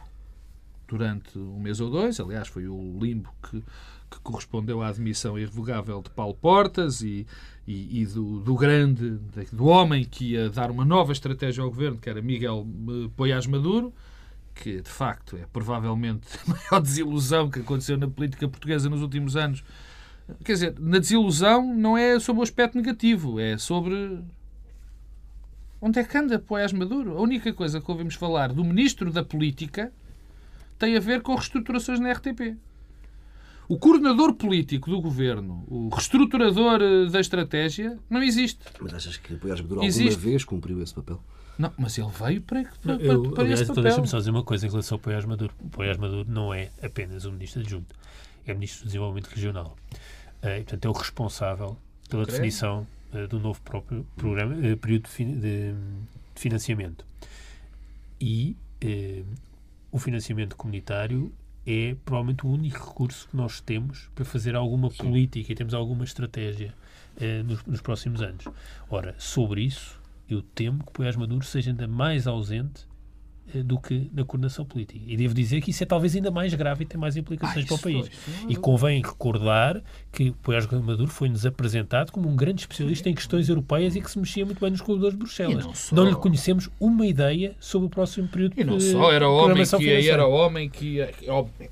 [0.87, 2.17] durante um mês ou dois.
[2.17, 3.61] Aliás, foi o limbo que,
[4.09, 7.27] que correspondeu à admissão irrevogável de Paulo Portas e,
[7.67, 9.19] e, e do, do, grande,
[9.51, 13.45] do homem que ia dar uma nova estratégia ao governo, que era Miguel eh, Poiás
[13.45, 13.93] Maduro
[14.53, 19.35] que de facto é provavelmente a maior desilusão que aconteceu na política portuguesa nos últimos
[19.35, 19.63] anos.
[20.43, 24.19] Quer dizer, na desilusão não é sobre o aspecto negativo, é sobre
[25.81, 27.17] onde é que anda Poés Maduro.
[27.17, 29.91] A única coisa que ouvimos falar do ministro da Política
[30.77, 32.57] tem a ver com reestruturações na RTP.
[33.67, 38.61] O coordenador político do governo, o reestruturador eh, da estratégia, não existe.
[38.81, 41.21] Mas achas que Poés Maduro alguma vez cumpriu esse papel?
[41.59, 44.65] Não, mas ele veio para, para, eu, para, aliás, então deixa-me só dizer uma coisa
[44.65, 45.53] em relação ao Poiás Maduro.
[45.59, 47.93] O Poiás Maduro não é apenas o ministro adjunto,
[48.47, 49.75] é o ministro do Desenvolvimento Regional.
[50.41, 51.77] Uh, e, portanto, é o responsável
[52.09, 52.37] pela Creio.
[52.37, 55.75] definição uh, do novo próprio programa, uh, período de, de, de,
[56.33, 57.05] financiamento.
[58.21, 58.55] E
[59.91, 61.29] o financiamento comunitário
[61.67, 64.97] é provavelmente o único recurso que nós temos para fazer alguma Sim.
[65.03, 66.73] política e temos alguma estratégia
[67.45, 68.45] nos, nos próximos anos.
[68.89, 69.98] Ora, sobre isso,
[70.29, 72.87] eu temo que Poiás Maduro seja ainda mais ausente
[73.53, 75.03] eh, do que na coordenação política.
[75.07, 77.67] E devo dizer que isso é talvez ainda mais grave e tem mais implicações ah,
[77.67, 78.07] para o país.
[78.07, 83.49] Foi, e convém recordar que Poiás Maduro foi-nos apresentado como um grande especialista em questões
[83.49, 85.65] europeias e que se mexia muito bem nos corredores de Bruxelas.
[85.65, 85.95] Não, só...
[85.95, 89.65] não, lhe conhecemos uma ideia sobre o próximo período de E não só, era homem
[89.65, 91.01] que era homem que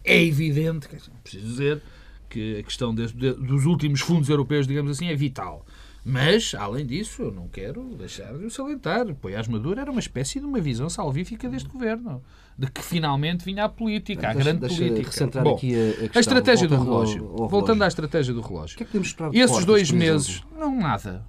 [0.04, 0.88] é evidente,
[1.22, 1.82] preciso dizer,
[2.28, 5.66] que a questão de, dos últimos fundos europeus, digamos assim, é vital.
[6.10, 9.14] Mas, além disso, eu não quero deixar de o salientar.
[9.16, 12.24] Poiás Maduro era uma espécie de uma visão salvífica deste governo,
[12.58, 15.42] de que finalmente vinha a política, a deixa, grande deixa política.
[15.42, 17.26] Bom, aqui a, a, estratégia do relógio.
[17.26, 17.84] Ao, ao voltando relógio.
[17.84, 18.76] à estratégia do relógio.
[18.76, 21.26] O que é que podemos esperar de Esses portas, dois meses, não, nada.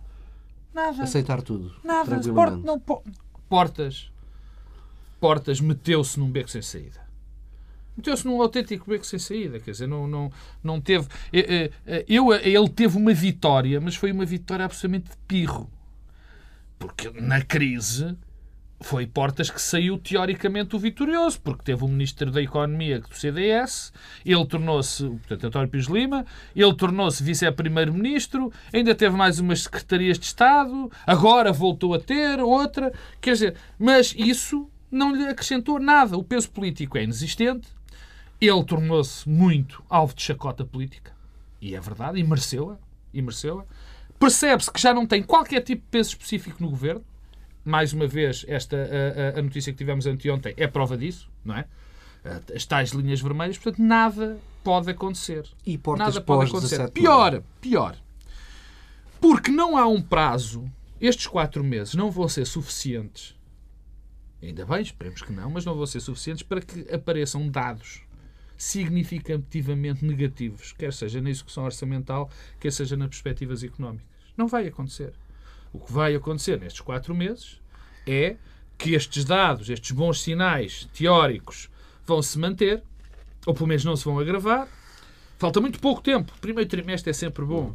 [0.72, 1.02] Nada.
[1.02, 1.74] Aceitar tudo.
[1.82, 2.20] Nada.
[2.32, 2.80] Port, não,
[3.48, 4.12] portas.
[5.18, 7.07] Portas meteu-se num beco sem saída
[7.99, 10.32] meteu-se num autêntico beco sem saída, quer dizer, não, não,
[10.62, 11.09] não teve.
[11.32, 15.70] Eh, eh, eu, ele teve uma vitória, mas foi uma vitória absolutamente de pirro.
[16.78, 18.16] Porque na crise
[18.80, 23.92] foi Portas que saiu teoricamente o vitorioso, porque teve o Ministro da Economia do CDS,
[24.24, 26.24] ele tornou-se, portanto, António Pires Lima,
[26.55, 32.92] ele tornou-se Vice-Primeiro-Ministro, ainda teve mais umas Secretarias de Estado, agora voltou a ter outra,
[33.20, 36.16] quer dizer, mas isso não lhe acrescentou nada.
[36.16, 37.68] O peso político é inexistente,
[38.41, 41.12] ele tornou-se muito alvo de chacota política.
[41.61, 42.78] E é verdade, e mereceu-a.
[43.12, 43.64] E mereceu-a.
[44.18, 47.05] Percebe-se que já não tem qualquer tipo de peso específico no governo.
[47.64, 51.66] Mais uma vez, esta a, a notícia que tivemos anteontem é prova disso, não é?
[52.55, 55.47] as tais linhas vermelhas, portanto, nada pode acontecer.
[55.64, 56.91] E portas nada pode acontecer.
[56.91, 57.97] Pior, pior.
[59.20, 60.70] Porque não há um prazo,
[61.01, 63.36] estes quatro meses não vão ser suficientes.
[64.43, 68.03] Ainda bem, esperemos que não, mas não vão ser suficientes para que apareçam dados
[68.59, 72.28] significativamente negativos, quer seja na execução orçamental,
[72.59, 74.06] quer seja nas perspectivas económicas.
[74.36, 75.12] Não vai acontecer.
[75.72, 77.61] O que vai acontecer nestes quatro meses
[78.04, 78.36] é
[78.76, 81.70] que estes dados, estes bons sinais teóricos,
[82.04, 82.82] vão se manter,
[83.46, 84.68] ou pelo menos não se vão agravar.
[85.38, 86.32] Falta muito pouco tempo.
[86.36, 87.74] O primeiro trimestre é sempre bom.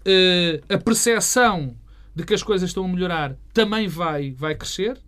[0.00, 1.74] Uh, a percepção
[2.14, 4.98] de que as coisas estão a melhorar também vai, vai crescer,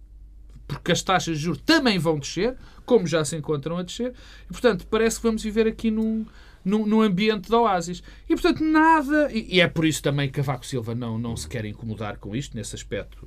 [0.67, 2.57] porque as taxas de juros também vão descer,
[2.91, 4.13] como já se encontram a descer.
[4.47, 6.27] E, portanto, parece que vamos viver aqui num,
[6.65, 8.03] num, num ambiente de oásis.
[8.29, 9.31] E, portanto, nada.
[9.33, 12.35] E, e, é por isso também que Cavaco Silva não, não se quer incomodar com
[12.35, 13.25] isto, nesse aspecto.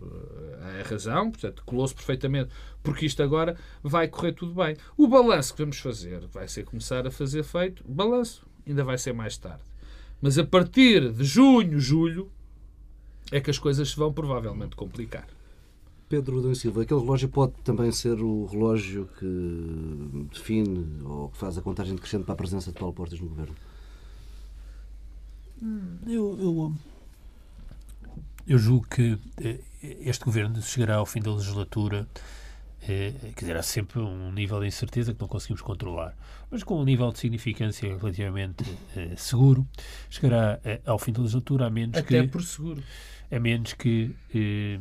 [0.59, 2.49] Eh, a razão, portanto, colou-se perfeitamente,
[2.83, 4.75] porque isto agora vai correr tudo bem.
[4.97, 7.85] O balanço que vamos fazer vai ser começar a fazer feito.
[7.87, 9.63] O balanço ainda vai ser mais tarde.
[10.21, 12.29] Mas a partir de junho, julho,
[13.31, 15.25] é que as coisas se vão provavelmente complicar.
[16.13, 21.57] Pedro Adão Silva, aquele relógio pode também ser o relógio que define ou que faz
[21.57, 23.55] a contagem decrescente para a presença de Paulo Portas no governo?
[26.05, 26.73] Eu, eu,
[28.45, 32.07] eu julgo que eh, este governo chegará ao fim da legislatura
[32.87, 36.15] eh, quer dizer, há sempre um nível de incerteza que não conseguimos controlar,
[36.51, 38.63] mas com um nível de significância relativamente
[38.95, 39.67] eh, seguro,
[40.11, 42.27] chegará ao fim da legislatura, a menos Até que...
[42.27, 42.83] por seguro.
[43.31, 44.79] A menos que eh,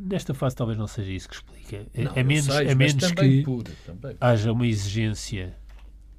[0.00, 1.86] nesta fase talvez não seja isso que explica.
[1.94, 3.72] Não, a menos, sei, a menos que pura,
[4.20, 5.54] haja uma exigência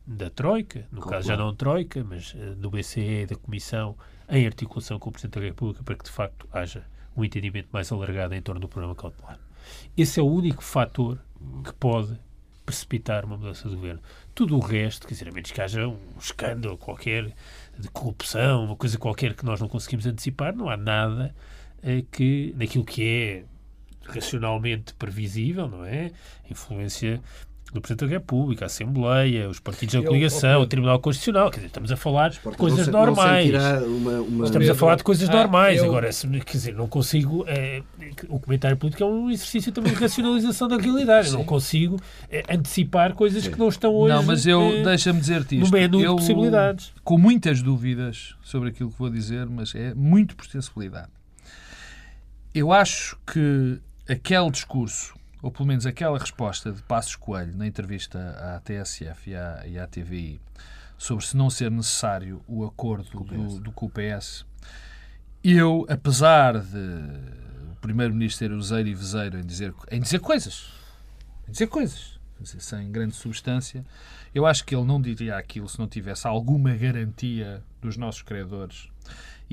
[0.05, 3.95] da Troika, no caso já não Troika, mas uh, do BCE, da Comissão,
[4.29, 7.91] em articulação com o Presidente da República, para que de facto haja um entendimento mais
[7.91, 9.39] alargado em torno do programa cautelar.
[9.95, 11.19] Esse é o único fator
[11.63, 12.17] que pode
[12.65, 14.01] precipitar uma mudança de governo.
[14.34, 17.34] Tudo o resto, quer dizer, a menos que haja um escândalo qualquer
[17.77, 21.36] de corrupção, uma coisa qualquer que nós não conseguimos antecipar, não há nada
[21.84, 23.43] eh, que, naquilo que é
[24.06, 26.12] racionalmente previsível, não é?
[26.49, 27.22] Influência
[27.74, 31.49] do Presidente da República, a Assembleia, os partidos da coligação, o Tribunal Constitucional.
[31.49, 33.49] Quer dizer, estamos a falar de coisas não, normais.
[33.86, 34.45] Uma, uma...
[34.45, 35.78] Estamos a falar de coisas ah, normais.
[35.80, 35.86] Eu...
[35.86, 37.45] Agora, quer dizer, não consigo.
[37.47, 37.82] É,
[38.28, 41.30] o comentário político é um exercício também de racionalização da realidade.
[41.30, 41.97] Eu não consigo
[42.30, 43.52] é, antecipar coisas Sim.
[43.52, 44.16] que não estão hoje.
[44.16, 45.72] Não, mas eu, é, deixa-me dizer-te isto.
[45.72, 46.91] No menu eu, de possibilidades.
[47.06, 51.10] Com muitas dúvidas sobre aquilo que vou dizer, mas é muito por sensibilidade.
[52.54, 53.80] Eu acho que
[54.12, 58.20] aquele discurso, ou pelo menos aquela resposta de Passos Coelho na entrevista
[58.55, 60.41] à TSF e à, e à TVI,
[60.97, 64.45] sobre se não ser necessário o acordo do, do PS,
[65.43, 66.78] eu, apesar de
[67.72, 70.72] o Primeiro-Ministro ser useiro e vezeiro em dizer, em dizer coisas,
[71.47, 73.86] em dizer coisas, sem grande substância,
[74.36, 78.89] eu acho que ele não diria aquilo se não tivesse alguma garantia dos nossos credores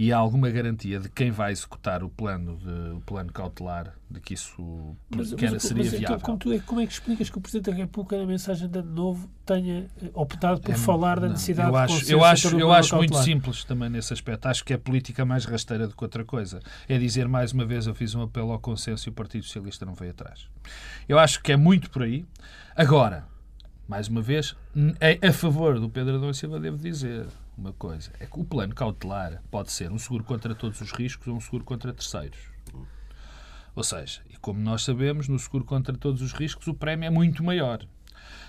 [0.00, 4.20] e há alguma garantia de quem vai executar o plano, de, o plano cautelar de
[4.20, 6.16] que isso mas, que era, mas, seria mas, viável.
[6.16, 8.68] Então, como, tu, é, como é que explicas que o Presidente da República, na mensagem
[8.68, 12.22] de ano novo, tenha eh, optado por é, falar da necessidade eu acho, de Eu
[12.22, 14.46] acho, eu acho muito simples também nesse aspecto.
[14.46, 16.60] Acho que é política mais rasteira do que outra coisa.
[16.88, 19.84] É dizer, mais uma vez, eu fiz um apelo ao consenso e o Partido Socialista
[19.84, 20.46] não veio atrás.
[21.08, 22.24] Eu acho que é muito por aí.
[22.76, 23.26] Agora,
[23.88, 24.54] mais uma vez,
[25.00, 27.26] é a favor do Pedro Adão Silva, devo dizer
[27.58, 28.12] uma coisa.
[28.20, 31.40] É que o plano cautelar pode ser um seguro contra todos os riscos ou um
[31.40, 32.38] seguro contra terceiros.
[33.74, 37.10] Ou seja, e como nós sabemos, no seguro contra todos os riscos o prémio é
[37.10, 37.84] muito maior.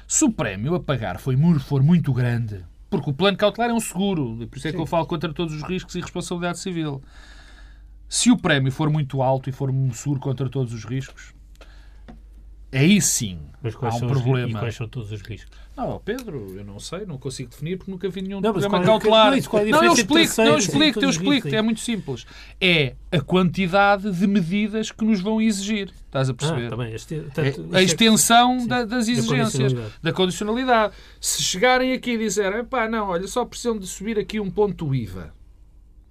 [0.07, 1.35] Se o prémio a pagar for
[1.83, 4.77] muito grande, porque o plano cautelar é um seguro, por isso é Sim.
[4.77, 7.01] que eu falo contra todos os riscos e responsabilidade civil.
[8.07, 11.33] Se o prémio for muito alto e for um seguro contra todos os riscos,
[12.71, 14.49] aí sim mas há um problema.
[14.49, 15.55] E quais são todos os riscos?
[15.79, 19.33] Não, Pedro, eu não sei, não consigo definir porque nunca vi nenhum não, programa cautelar.
[19.33, 22.25] É, não, não, eu explico, não, eu explico, eu explico, é muito simples.
[22.59, 25.93] É a quantidade de medidas que nos vão exigir.
[26.05, 26.67] Estás a perceber?
[26.67, 29.93] Ah, também, este, tanto, é a extensão é, da, das exigências, da condicionalidade.
[30.03, 30.93] da condicionalidade.
[31.21, 34.93] Se chegarem aqui e disserem, pá, não, olha, só precisam de subir aqui um ponto
[34.93, 35.38] IVA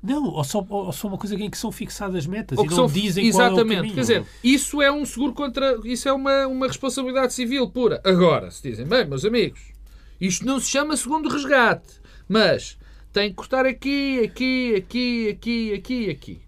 [0.02, 2.76] não, ou só, ou só uma coisa em que são fixadas metas ou e não
[2.76, 3.54] são, dizem exatamente.
[3.54, 3.94] qual é o caminho.
[3.94, 5.78] Quer dizer, isso é um seguro contra...
[5.84, 8.00] Isso é uma, uma responsabilidade civil pura.
[8.04, 9.60] Agora, se dizem, bem, meus amigos,
[10.20, 12.78] isto não se chama segundo resgate, mas
[13.12, 16.42] tem que cortar aqui, aqui, aqui, aqui, aqui, aqui.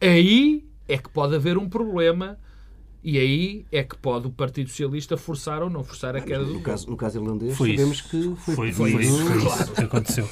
[0.00, 2.38] Aí é que pode haver um problema
[3.02, 6.52] e aí é que pode o Partido Socialista forçar ou não forçar a queda do...
[6.52, 8.08] No caso, no caso irlandês, foi sabemos isso.
[8.08, 10.28] que foi, foi, foi, foi isso, foi isso que aconteceu.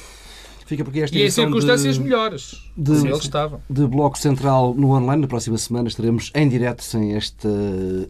[0.71, 3.59] Fica porque esta e em circunstâncias de, melhores, de, eles estavam.
[3.69, 7.49] De Bloco Central no online, na próxima semana estaremos em direto sem este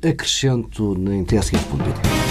[0.08, 2.31] acrescento em tsf.pt.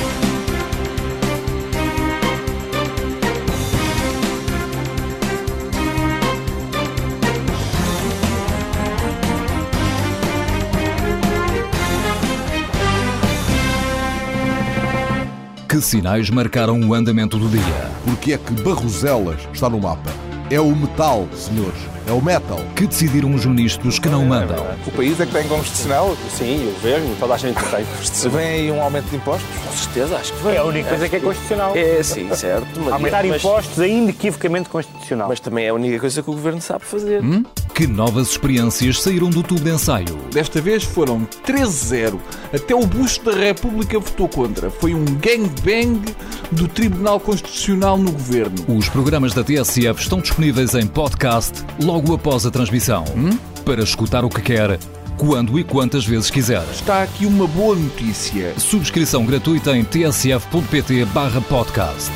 [15.81, 17.91] Sinais marcaram o andamento do dia?
[18.05, 20.11] Porque é que Barroselas está no mapa?
[20.51, 21.81] É o metal, senhores.
[22.11, 22.59] É o metal.
[22.75, 24.67] Que decidiram os ministros que não mandam?
[24.85, 26.17] O país é que tem constitucional?
[26.37, 27.87] Sim, o governo, toda a gente tem.
[28.03, 29.49] Se vem aí um aumento de impostos?
[29.65, 30.55] Com certeza, acho que vem.
[30.55, 31.77] É a única coisa que é constitucional.
[31.77, 32.67] É, sim, certo.
[32.81, 35.29] Mas, Aumentar mas, impostos é inequivocamente constitucional.
[35.29, 37.23] Mas também é a única coisa que o governo sabe fazer.
[37.23, 37.45] Hum?
[37.73, 40.19] Que novas experiências saíram do tubo de ensaio?
[40.33, 42.19] Desta vez foram 13-0.
[42.53, 44.69] Até o Busto da República votou contra.
[44.69, 46.03] Foi um gangbang
[46.51, 48.57] do Tribunal Constitucional no governo.
[48.69, 51.65] Os programas da TSF estão disponíveis em podcast
[52.01, 53.05] logo após a transmissão.
[53.15, 53.39] Hum?
[53.65, 54.79] Para escutar o que quer,
[55.19, 56.65] quando e quantas vezes quiser.
[56.71, 58.59] Está aqui uma boa notícia.
[58.59, 62.11] Subscrição gratuita em tsf.pt/podcast.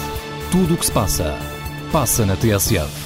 [0.51, 1.39] Tudo o que se passa,
[1.93, 3.04] passa na TSF.